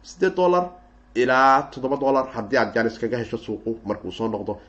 sideed 0.03 0.35
dollar 0.35 0.69
ilaa 1.15 1.63
toddoba 1.71 1.97
dollar 1.97 2.27
haddii 2.33 2.57
aad 2.57 2.73
janis 2.75 2.99
kaga 2.99 3.17
hesho 3.17 3.37
suuqu 3.37 3.77
markuu 3.85 4.11
soo 4.11 4.27
noqdo. 4.27 4.59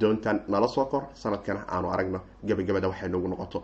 Doontan 0.00 0.40
nala 0.48 0.68
soo 0.68 0.84
kor 0.84 1.02
sanadkana 1.14 1.64
aanu 1.68 1.90
aragno 1.90 2.20
gabagabada 2.44 2.88
waxay 2.88 3.08
noogu 3.08 3.28
noqoto. 3.28 3.62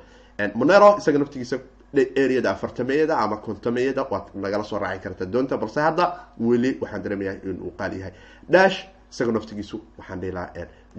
Monero 0.54 0.96
isaga 0.98 1.18
naftigiisa 1.18 1.58
areada 1.94 2.50
afartameyada 2.50 3.18
ama 3.18 3.36
kontameyada 3.36 4.02
waad 4.10 4.34
nagala 4.34 4.64
soo 4.64 4.78
raaci 4.78 5.00
karta 5.00 5.24
doonta. 5.26 5.56
Balse 5.56 5.80
hadda 5.80 6.04
weli 6.40 6.78
waxaan 6.80 7.02
dareemayaa 7.02 7.34
inuu 7.44 7.70
qaali 7.78 7.98
yahay. 8.00 8.12
Dash 8.48 8.88
isaga 9.12 9.32
naftigiisu 9.32 9.80
waxaan 9.98 10.20
dhihi 10.20 10.32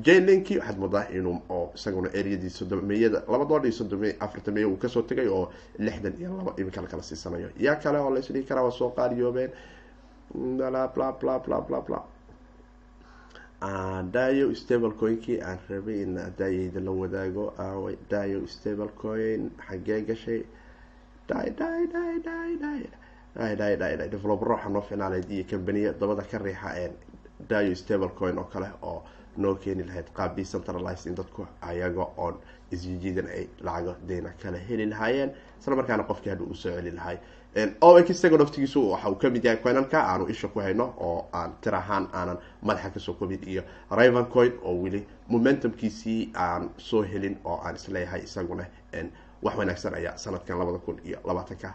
jlinki 0.04 0.58
waxaad 0.60 0.78
moodaa 0.80 1.06
inuu 1.18 1.38
oo 1.50 1.72
isaguna 1.76 2.10
areadii 2.20 2.50
sodomeyada 2.50 3.24
laba 3.28 3.46
iyo 3.64 3.72
soddome 3.72 4.16
afartameya 4.20 4.68
uu 4.68 4.78
ka 4.78 4.88
soo 4.90 5.02
tegay 5.02 5.28
oo 5.28 5.52
lixdan 5.80 6.14
iyo 6.20 6.38
laba 6.38 6.54
iminka 6.58 6.82
la 6.82 6.88
kala 6.88 7.04
siisanayo. 7.04 7.50
Yaa 7.60 7.76
kale 7.76 7.98
oo 8.00 8.10
laisdhigi 8.14 8.48
karaa 8.48 8.64
waa 8.64 8.72
soo 8.72 8.90
qaaliyoobeen 8.90 9.52
bla 10.96 12.04
dayo 14.12 14.54
stable 14.56 14.92
coinkii 15.00 15.40
aan 15.42 15.60
rabay 15.70 16.02
in 16.04 16.20
daayayda 16.38 16.80
la 16.84 16.92
wadaago. 16.92 17.54
Aaway 17.58 17.96
dayo 18.10 18.48
stable 18.48 18.90
coin 19.02 19.52
xagee 19.68 20.02
gashay. 20.02 20.44
Day 21.28 21.50
day 21.58 21.88
day 23.78 24.10
waxaa 24.54 24.70
noo 24.70 24.82
ficnaanayd 24.82 25.30
iyo 25.32 25.44
kambaniya 25.50 25.94
dabada 25.94 26.24
ka 26.24 26.38
riixa 26.38 26.90
dayo 27.50 27.76
stable 27.76 28.10
coin 28.10 28.38
oo 28.38 28.44
kale 28.54 28.68
oo 28.82 29.04
noo 29.38 29.56
keeni 29.56 29.84
lahayd 29.84 30.08
qaab 30.18 30.36
decentralize 30.36 31.06
in 31.10 31.16
dadku 31.16 31.48
ayaga 31.62 32.08
oon 32.18 32.36
isjijiidan 32.72 33.28
ay 33.28 33.48
lacago 33.62 33.96
deyna 34.08 34.30
kala 34.42 34.58
heli 34.58 34.86
lahaayeen. 34.86 35.32
Isla 35.62 35.76
markaana 35.76 36.04
qofkii 36.04 36.30
hadha 36.30 36.44
uu 36.44 36.54
soo 36.56 36.72
celi 36.76 36.92
lahay. 36.92 37.18
Ox 37.82 38.10
isaga 38.10 38.38
naftigiisu 38.38 38.92
waxa 38.92 39.10
uu 39.10 39.16
ka 39.16 39.30
mid 39.30 39.44
yahay 39.46 39.62
coinanka 39.64 40.00
aanu 40.04 40.26
isha 40.30 40.48
ku 40.48 40.60
hayno 40.60 40.94
oo 40.98 41.28
aan 41.34 41.54
tir 41.62 41.76
ahaan 41.76 42.08
aanan 42.14 42.38
madaxa 42.62 42.90
ka 42.90 43.00
soo 43.00 43.14
kobin 43.14 43.40
iyo 43.48 43.64
rivan 43.92 44.26
coin 44.26 44.52
oo 44.64 44.74
weli 44.84 45.06
momentumkiisii 45.30 46.32
aan 46.36 46.70
soo 46.78 47.02
helin 47.04 47.38
oo 47.46 47.60
aan 47.64 47.76
is 47.76 47.88
leeyahay 47.88 48.22
isaguna 48.24 48.66
wax 49.44 49.56
wanaagsan 49.58 49.94
ayaa 49.96 50.18
sanadkan 50.18 50.60
labada 50.60 50.78
kun 50.78 51.00
iyo 51.06 51.20
labaatanka 51.24 51.74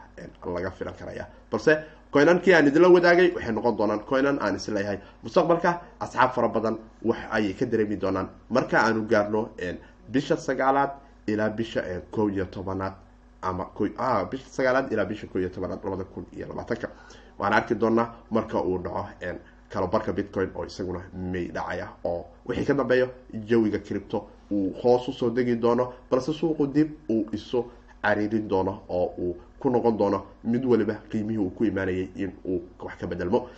laga 0.55 0.71
filan 0.71 0.95
karaya 0.95 1.27
balse 1.53 1.77
coinankii 2.13 2.55
aan 2.55 2.67
idinla 2.69 2.89
wadaagay 2.89 3.29
waxay 3.35 3.53
noqon 3.53 3.77
doonaan 3.79 4.01
coinan 4.11 4.39
aan 4.43 4.57
is 4.57 4.69
leeyahay 4.69 4.99
mustaqbalka 5.23 5.81
asxaab 6.01 6.31
fara 6.35 6.49
badan 6.49 6.77
wax 7.05 7.19
ayay 7.31 7.55
ka 7.55 7.67
dareemi 7.67 7.97
doonaan. 8.01 8.29
Marka 8.51 8.77
aanu 8.81 9.03
gaarno 9.11 9.49
bisha 10.13 10.37
sagaalaad 10.37 10.91
ilaa 11.27 11.51
bisha 11.51 11.81
kow 12.11 12.29
iyo 12.31 12.45
tobanaad 12.45 12.93
ama 13.43 13.67
bisha 14.31 14.49
sagaalaad 14.57 14.93
ilaa 14.93 15.05
bisha 15.05 15.27
kow 15.27 15.39
iyo 15.41 15.49
tobanaad 15.49 15.85
labada 15.85 16.05
kun 16.05 16.27
iyo 16.37 16.47
labaatanka. 16.49 16.89
Waxaan 17.39 17.55
arki 17.55 17.75
doonaa 17.75 18.15
marka 18.31 18.61
uu 18.63 18.79
dhaco 18.79 19.07
kalabarka 19.73 20.13
bitcoin 20.13 20.51
oo 20.57 20.65
isaguna 20.65 21.01
may 21.33 21.47
dhacaya 21.55 21.89
oo 22.05 22.27
wixii 22.47 22.65
ka 22.67 22.75
dambeeyo 22.75 23.09
jawiga 23.49 23.79
cripto 23.79 24.27
uu 24.51 24.73
hoos 24.83 25.09
u 25.09 25.13
soo 25.13 25.31
degi 25.31 25.55
doono 25.57 25.93
balse 26.11 26.33
suuqu 26.33 26.67
dib 26.67 26.91
uu 27.09 27.27
isu 27.33 27.65
cariirin 28.03 28.49
doono 28.49 28.83
oo 28.89 29.15
uu 29.19 29.37
ku 29.61 29.71
noqon 29.71 29.97
doono 29.99 30.19
mid 30.45 30.65
waliba 30.65 30.95
qiimihii 31.11 31.39
uu 31.45 31.51
ku 31.51 31.65
imaanayay 31.65 32.09
in 32.17 32.33
uu 32.45 32.61
wax 32.85 32.97
ka 33.01 33.07
bedelmo 33.07 33.49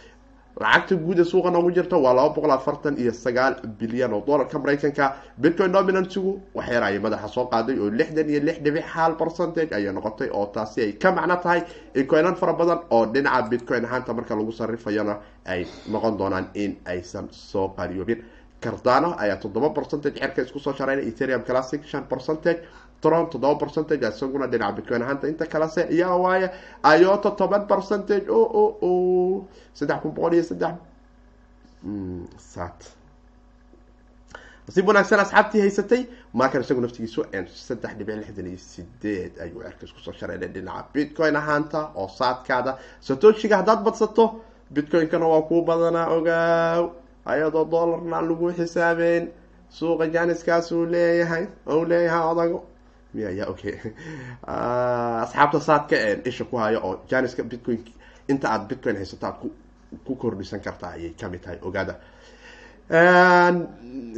lacagta 0.60 0.94
guud 1.04 1.18
ee 1.20 1.24
suuqa 1.24 1.50
noogu 1.50 1.70
jirta 1.76 1.96
waa 1.96 2.12
laba 2.14 2.34
boqol 2.34 2.50
afartan 2.50 2.96
iyo 3.02 3.12
sagaal 3.12 3.54
bilyan 3.80 4.12
oo 4.12 4.20
dollarka 4.26 4.58
maraykanka. 4.58 5.14
Bitcoin 5.40 5.72
dominantigu 5.72 6.32
waxyar 6.54 6.82
ayay 6.82 6.98
madaxa 6.98 7.28
soo 7.28 7.46
qaaday 7.52 7.78
oo 7.80 7.88
lixdan 7.90 8.28
iyo 8.30 8.40
lix 8.40 8.58
dhibic 8.64 8.84
hal 8.94 9.16
percentage 9.16 9.72
ayay 9.72 9.92
noqotay 9.92 10.28
oo 10.30 10.46
taasi 10.54 10.80
ay 10.82 10.92
ka 10.92 11.12
macno 11.12 11.36
tahay 11.36 11.62
in 11.94 12.06
coinan 12.06 12.36
fara 12.36 12.52
badan 12.52 12.78
oo 12.90 13.06
dhinaca 13.06 13.48
bitcoin 13.48 13.84
ahaanta 13.84 14.12
marka 14.14 14.34
lagu 14.36 14.52
sarifayona 14.52 15.14
ay 15.46 15.66
noqon 15.88 16.16
doonaan 16.18 16.46
in 16.54 16.76
aysan 16.84 17.28
soo 17.30 17.68
qaliyoobin 17.76 18.20
cardano 18.60 19.14
ayaa 19.18 19.36
toddoba 19.42 19.70
percentage 19.70 20.20
cerka 20.20 20.42
isku 20.42 20.58
soo 20.58 20.74
shareynay 20.78 21.08
ethereum 21.08 21.42
classic 21.48 21.80
shan 21.84 22.04
percentage 22.12 22.60
tron 23.02 23.26
toddoba 23.32 23.58
percentage 23.62 24.04
isaguna 24.08 24.46
dhinaca 24.52 24.76
bitcoin 24.76 25.02
ahaanta 25.02 25.26
inta 25.32 25.46
kalese 25.52 25.82
iyaga 25.94 26.16
waaye 26.24 26.48
iota 27.00 27.30
toban 27.40 27.66
percentage. 27.72 28.26
O 28.30 28.40
o 28.62 28.64
o 28.88 28.90
saddex 29.78 29.98
kun 30.02 30.12
boqol 30.16 30.34
iyo 30.34 30.44
saddex 30.50 30.74
sat 32.52 32.80
nasiib 34.66 34.86
wanaagsan 34.88 35.20
asxaabtii 35.24 35.60
haysatay 35.64 36.02
maakan 36.38 36.62
isagu 36.64 36.80
naftigiisu 36.84 37.20
saddex 37.68 37.92
dhibic 37.98 38.16
lixdan 38.20 38.46
iyo 38.52 38.58
sideed 38.72 39.32
ayuu 39.44 39.62
cerka 39.66 39.84
isku 39.88 40.00
soo 40.04 40.14
shareynay 40.20 40.48
dhinaca 40.54 40.86
bitcoin 40.94 41.36
ahaanta 41.42 41.80
oo 42.00 42.08
saadkaada 42.18 42.72
satoshiga 43.06 43.56
haddaad 43.60 43.80
badsato 43.86 44.24
bitcoin-kana 44.74 45.26
waa 45.32 45.42
kuu 45.48 45.62
badanaa 45.68 46.06
ogaaw 46.16 46.84
ayadoo 47.32 47.64
dollarna 47.74 48.18
lagu 48.28 48.46
xisaabeyn 48.58 49.24
suuqa 49.78 50.06
janiskaas 50.14 50.72
uu 50.72 50.86
leeyahay 50.94 51.44
u 51.66 51.84
leeyahay 51.90 52.24
odago 52.32 52.58
miya 53.14 53.31
ya 53.31 53.44
okay. 53.48 53.75
Asxaabta 55.25 55.61
saadka 55.61 55.96
isha 56.25 56.44
ku 56.44 56.57
hayo 56.57 56.81
oo 56.85 56.94
janiska 57.09 57.42
bitcoin 57.42 57.85
inta 58.29 58.48
aad 58.53 58.68
bitcoin 58.68 58.96
haysato 58.96 59.27
aad 59.27 59.37
ku 60.05 60.12
kordhisan 60.16 60.61
kartaa 60.61 60.96
ayay 60.96 61.12
ka 61.20 61.29
mid 61.29 61.40
tahay 61.44 61.59
ogaada. 61.62 61.94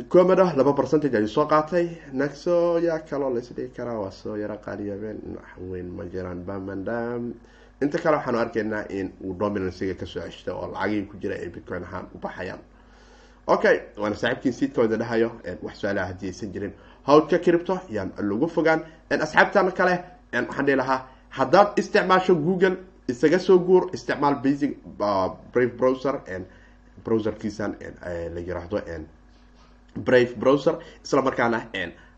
Comodo 0.09 0.45
laba 0.57 0.73
percentage 0.73 1.15
ayuu 1.17 1.29
soo 1.29 1.47
qaatay. 1.47 1.87
Naxo 2.13 2.79
yaa 2.79 2.99
kaloo 3.09 3.31
laisdhigi 3.35 3.75
karaa 3.77 3.99
waa 3.99 4.11
soo 4.11 4.37
yaro 4.37 4.57
qaaliyaabeen 4.59 5.39
weyn 5.71 5.89
ma 5.97 6.05
jiraan 6.05 6.43
bamandam 6.47 7.35
inta 7.83 7.99
kale 7.99 8.17
waxaanu 8.17 8.39
arkaynaa 8.39 8.85
in 8.89 9.13
uu 9.25 9.35
dominanciga 9.39 9.95
ka 9.95 10.07
soo 10.07 10.23
ceshta 10.23 10.55
oo 10.55 10.67
lacagihii 10.73 11.07
ku 11.11 11.17
jira 11.23 11.35
ay 11.35 11.49
bitcoin 11.55 11.85
ahaan 11.85 12.07
u 12.15 12.19
baxayaan. 12.19 12.63
Okay 13.47 13.77
waana 14.01 14.17
saaxiibkii 14.17 14.53
siidkooda 14.53 14.97
dhahayo 14.97 15.31
wax 15.63 15.77
su'aalaha 15.81 16.07
haddii 16.11 16.31
aysan 16.33 16.53
jirin 16.53 16.73
hawdka 17.07 17.39
cripto 17.39 17.79
yaan 17.91 18.13
lagu 18.19 18.47
fogaan. 18.49 18.81
Asxaabtana 19.11 19.71
kale 19.71 19.95
waxaan 20.33 20.67
dhihi 20.67 20.77
lahaa 20.77 21.01
haddaad 21.31 21.69
isticmaasho 21.81 22.35
google 22.35 22.77
isaga 23.09 23.39
soo 23.39 23.59
guur 23.59 23.91
isticmaal 23.93 24.35
basic 24.43 24.73
brave 25.53 25.73
browser 25.79 26.15
browserkiisan 27.05 27.77
la 28.35 28.41
yiraahdo 28.41 28.81
brave 30.07 30.35
browser. 30.37 30.75
Isla 31.05 31.23
markaana 31.23 31.61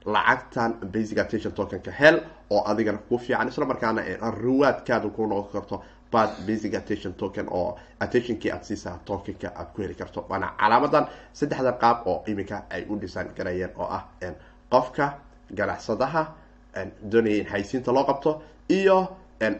lacagtan 0.06 0.72
basic 0.92 1.18
attention 1.18 1.52
tokenka 1.52 1.90
hel 1.90 2.20
oo 2.50 2.62
adigana 2.70 2.98
ku 3.08 3.18
fiican. 3.18 3.48
Isla 3.48 3.66
markaana 3.66 4.02
riwaadkaada 4.42 5.08
ku 5.10 5.26
noqon 5.26 5.52
karto 5.52 5.82
bad 6.12 6.30
basic 6.46 6.74
attention 6.74 7.14
token 7.14 7.46
oo 7.50 7.76
attentionkii 8.00 8.50
aad 8.52 8.62
siisaa 8.62 8.98
tokenka 9.04 9.48
aad 9.56 9.66
ku 9.74 9.82
heli 9.82 9.94
karto. 9.94 10.24
Waana 10.28 10.52
calaamadan 10.60 11.06
saddexda 11.32 11.72
qaab 11.72 12.06
oo 12.06 12.22
iminka 12.26 12.62
ay 12.70 12.86
u 12.88 12.96
design 13.00 13.28
garayeen 13.36 13.70
oo 13.76 13.88
ah 13.90 14.04
qofka 14.70 15.14
ganacsadaha 15.54 16.26
doonaya 17.10 17.36
in 17.40 17.46
haysiinta 17.46 17.92
loo 17.92 18.04
qabto 18.04 18.42
iyo 18.68 19.08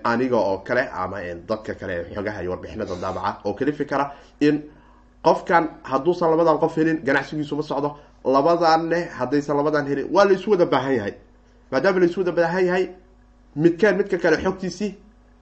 aniga 0.04 0.36
oo 0.36 0.58
kale 0.58 0.88
ama 0.92 1.18
dadka 1.48 1.74
kale 1.74 1.92
ee 2.00 2.14
xogaha 2.14 2.42
iyo 2.42 2.50
warbixinada 2.50 2.94
daabaca 3.00 3.40
oo 3.44 3.54
kalifi 3.54 3.84
kara 3.86 4.12
in 4.40 4.62
qofkan 5.22 5.68
hadduusan 5.82 6.30
labadan 6.30 6.58
qof 6.58 6.76
helin 6.76 6.98
ganacsigiisu 7.04 7.56
ma 7.56 7.62
socdo. 7.62 7.98
Labadanne 8.24 9.08
haddaysan 9.18 9.56
labadan 9.56 9.86
helin 9.86 10.08
waa 10.12 10.24
la 10.24 10.32
isu 10.32 10.50
wada 10.50 10.66
baahan 10.66 10.94
yahay. 10.96 11.14
Maadaama 11.70 12.00
la 12.00 12.06
isu 12.06 12.20
wada 12.20 12.32
baahan 12.32 12.64
yahay 12.66 12.88
midkaan 13.56 13.96
midka 13.96 14.18
kale 14.18 14.36
xogtiisii 14.42 14.94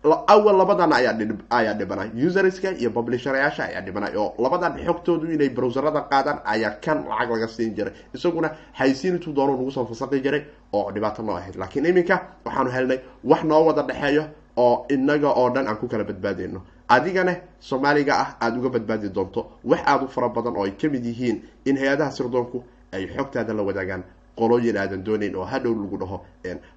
awal 0.05 0.57
labadan 0.57 0.93
ayaa 0.93 1.73
dhibanay 1.75 2.11
userska 2.27 2.71
iyo 2.77 2.90
publisherayaasha 2.90 3.64
ayaa 3.64 3.81
dhibanay 3.81 4.17
oo 4.17 4.35
labadan 4.38 4.77
xogtoodu 4.87 5.33
inay 5.33 5.49
browserada 5.49 6.01
qaadaan 6.12 6.40
ayaa 6.45 6.71
kan 6.85 7.05
lacag 7.09 7.31
laga 7.31 7.49
siin 7.49 7.75
jiray. 7.75 7.93
Isaguna 8.14 8.51
haysiin 8.73 9.14
intuu 9.17 9.33
doono 9.33 9.57
nagu 9.57 9.71
soo 9.71 9.87
fasaqi 9.87 10.21
jiray 10.21 10.43
oo 10.73 10.93
dhibaato 10.93 11.23
noo 11.23 11.37
ahayd. 11.37 11.57
Laakiin 11.57 11.87
iminka 11.87 12.21
waxaanu 12.45 12.71
helnay 12.71 12.99
wax 13.25 13.45
noo 13.45 13.64
wada 13.64 13.83
dhexeeyo 13.83 14.25
oo 14.57 14.87
inaga 14.90 15.31
oo 15.33 15.51
dhan 15.51 15.69
aan 15.69 15.77
ku 15.77 15.88
kala 15.88 16.05
badbaadeyno 16.05 16.61
adigana 16.88 17.37
soomaaliga 17.61 18.14
ah 18.19 18.37
aada 18.40 18.59
uga 18.59 18.69
badbaadi 18.69 19.09
doonto 19.09 19.47
wax 19.64 19.81
aada 19.87 20.05
u 20.05 20.09
fara 20.09 20.29
badan 20.29 20.57
oo 20.57 20.64
ay 20.64 20.71
ka 20.77 20.88
mid 20.88 21.05
yihiin 21.07 21.40
in 21.64 21.77
hay'adaha 21.79 22.11
sirdoonku 22.11 22.62
ay 22.93 23.07
xogtaada 23.17 23.55
la 23.57 23.62
wadaagaan. 23.62 24.05
Qolooyin 24.37 24.77
aadan 24.77 25.05
dooneyn 25.05 25.37
oo 25.37 25.45
hadhow 25.45 25.73
lagu 25.75 25.97
dhaho. 25.99 26.21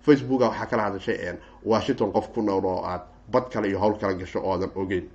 Facebooka 0.06 0.46
waxaa 0.50 0.66
kala 0.66 0.84
hadashay. 0.84 1.36
Washington 1.66 2.12
qof 2.12 2.30
ku 2.34 2.42
nool 2.42 2.66
oo 2.66 2.84
aad 2.86 3.02
bad 3.32 3.50
kale 3.52 3.68
iyo 3.70 3.80
hawl 3.80 3.98
kala 4.00 4.14
gasho 4.14 4.40
oo 4.40 4.54
aadan 4.54 4.72
ogeyn. 4.76 5.06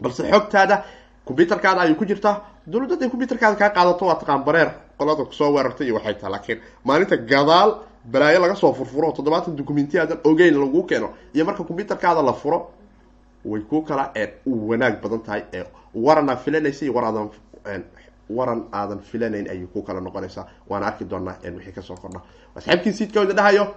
Balse 0.00 0.22
xogtaada 0.30 0.84
combyuterkaada 1.26 1.80
ayay 1.80 1.94
ku 1.94 2.04
jirtaa 2.04 2.40
dowladda 2.66 2.94
haday 2.94 3.08
combyuterkaada 3.10 3.56
kaa 3.56 3.70
qaadato 3.70 4.06
waa 4.06 4.14
taqaan 4.20 4.44
bareer. 4.44 4.70
Qolada 4.98 5.24
ku 5.24 5.32
soo 5.32 5.52
weerartay 5.54 5.86
iyo 5.86 5.94
waxay 5.94 6.14
taha 6.14 6.30
laakiin 6.32 6.58
maalinta 6.84 7.16
gadaal 7.16 7.70
balaayo 8.12 8.40
laga 8.40 8.54
soo 8.54 8.72
furfuro 8.72 9.12
toddobaatan 9.12 9.56
documenti 9.56 9.98
aadan 9.98 10.18
ogeyn 10.24 10.54
lagu 10.60 10.82
keeno 10.86 11.10
iyo 11.34 11.44
marka 11.44 11.64
combyuterkaada 11.64 12.22
la 12.22 12.32
furo 12.32 12.70
way 13.44 13.60
ku 13.62 13.82
kala 13.82 14.12
wanaag 14.46 15.00
badan 15.02 15.20
tahay 15.20 15.42
waran 15.94 16.28
aad 16.30 16.38
filanaysa 16.38 16.84
iyo 16.84 16.94
war 16.94 17.04
aadan 17.04 17.30
waran 18.30 18.60
aadan 18.72 19.00
filanayn 19.00 19.46
ayay 19.50 19.66
ku 19.72 19.82
kala 19.82 20.00
noqonaysaa 20.00 20.46
waana 20.68 20.86
arki 20.86 21.04
doonaa 21.04 21.36
wixii 21.56 21.72
ka 21.72 21.82
soo 21.82 21.96
kordha. 21.96 22.20
Asxaabkii 22.56 22.92
siidkooda 22.92 23.32
dhahayo 23.34 23.74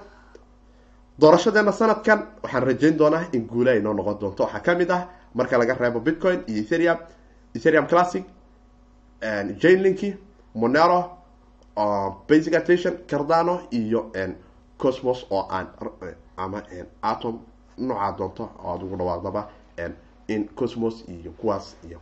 doorashadeena 1.19 1.71
sanadkan 1.71 2.27
waxaan 2.43 2.63
rajayn 2.63 2.97
doonaa 2.97 3.23
in 3.33 3.47
guula 3.47 3.71
ay 3.71 3.79
noo 3.81 3.93
noqon 3.93 4.19
doonto 4.19 4.43
waxaa 4.43 4.59
ka 4.59 4.75
mid 4.75 4.91
ah 4.91 5.07
marka 5.33 5.57
laga 5.57 5.73
reebo 5.73 5.99
bitcoin 5.99 6.43
iyo 6.47 6.61
ethereum 6.63 6.97
ethereum 7.55 7.87
classic 7.87 8.23
jainlinki 9.61 10.15
monero 10.55 11.17
basic 12.27 12.53
attention 12.55 12.97
cardano 13.07 13.61
iyo 13.71 14.11
cosmos 14.77 15.25
oo 15.31 15.47
aan 15.49 15.67
ama 16.37 16.63
atom 17.01 17.39
noocaa 17.77 18.11
doonto 18.17 18.49
oo 18.63 18.75
ad 18.75 18.83
ugu 18.83 18.95
dhawaaqdaba 18.97 19.47
in 20.27 20.47
cosmos 20.55 21.03
iyo 21.07 21.31
kuwaas 21.31 21.75
iyo 21.87 21.99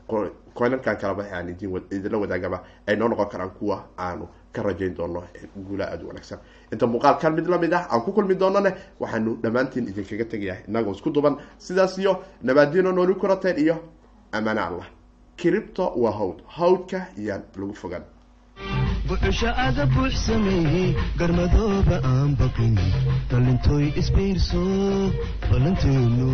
coinankan 0.53 0.97
kaleba 0.97 1.23
aan 1.33 1.49
idinla 1.49 2.17
wadaagaba 2.17 2.63
ay 2.87 2.95
noo 2.95 3.07
noqon 3.07 3.29
karaan 3.29 3.49
kuwa 3.49 3.83
aanu 3.97 4.27
ka 4.53 4.61
rajayn 4.63 4.93
doono 4.95 5.23
guula 5.55 5.85
aada 5.91 6.03
u 6.03 6.07
wanaagsan. 6.07 6.39
Inta 6.71 6.87
muuqaalkan 6.87 7.33
mid 7.35 7.47
la 7.47 7.57
mid 7.57 7.73
ah 7.73 7.87
aan 7.91 8.01
ku 8.01 8.11
kulmi 8.11 8.35
doonone 8.35 8.71
waxaanu 8.99 9.37
dhammaantiin 9.43 9.87
idinkaga 9.89 10.25
tegayaa. 10.25 10.57
Inagoo 10.67 10.93
isku 10.93 11.09
duban 11.11 11.35
sidaas 11.57 11.97
iyo 11.97 12.23
nabaadino 12.43 12.91
nooli 12.91 13.15
kurateen 13.15 13.57
iyo 13.59 13.75
amaane 14.31 14.61
allah. 14.61 14.87
Kiribto 15.37 15.93
waa 15.95 16.11
hawd. 16.11 16.37
Hawdka 16.47 16.99
yaan 17.17 17.43
lagu 17.55 17.73
fogaan. 17.73 18.03
Buxusha 19.07 19.49
aga 19.55 19.85
buux 19.85 20.13
sameeyey 20.25 20.95
garmadooba 21.19 21.97
aan 22.03 22.35
baqin. 22.39 22.75
Dhalintooy 23.29 23.93
isbiirso 23.95 24.61
ballanteenu 25.49 26.29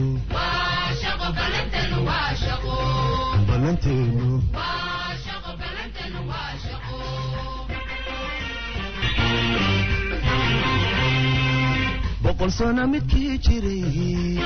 boqol 12.38 12.51
sano 12.57 12.83
midkii 12.88 13.38
jiray 13.45 14.39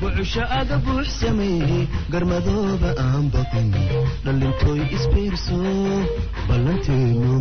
buxusha 0.00 0.44
aga 0.60 0.76
buux 0.84 1.06
sameeyey 1.20 1.88
garmadooba 2.12 2.90
aan 3.04 3.24
baqin 3.34 3.70
dhalintooy 4.24 4.80
isbiirso 4.96 5.58
ballanteenu 6.48 7.34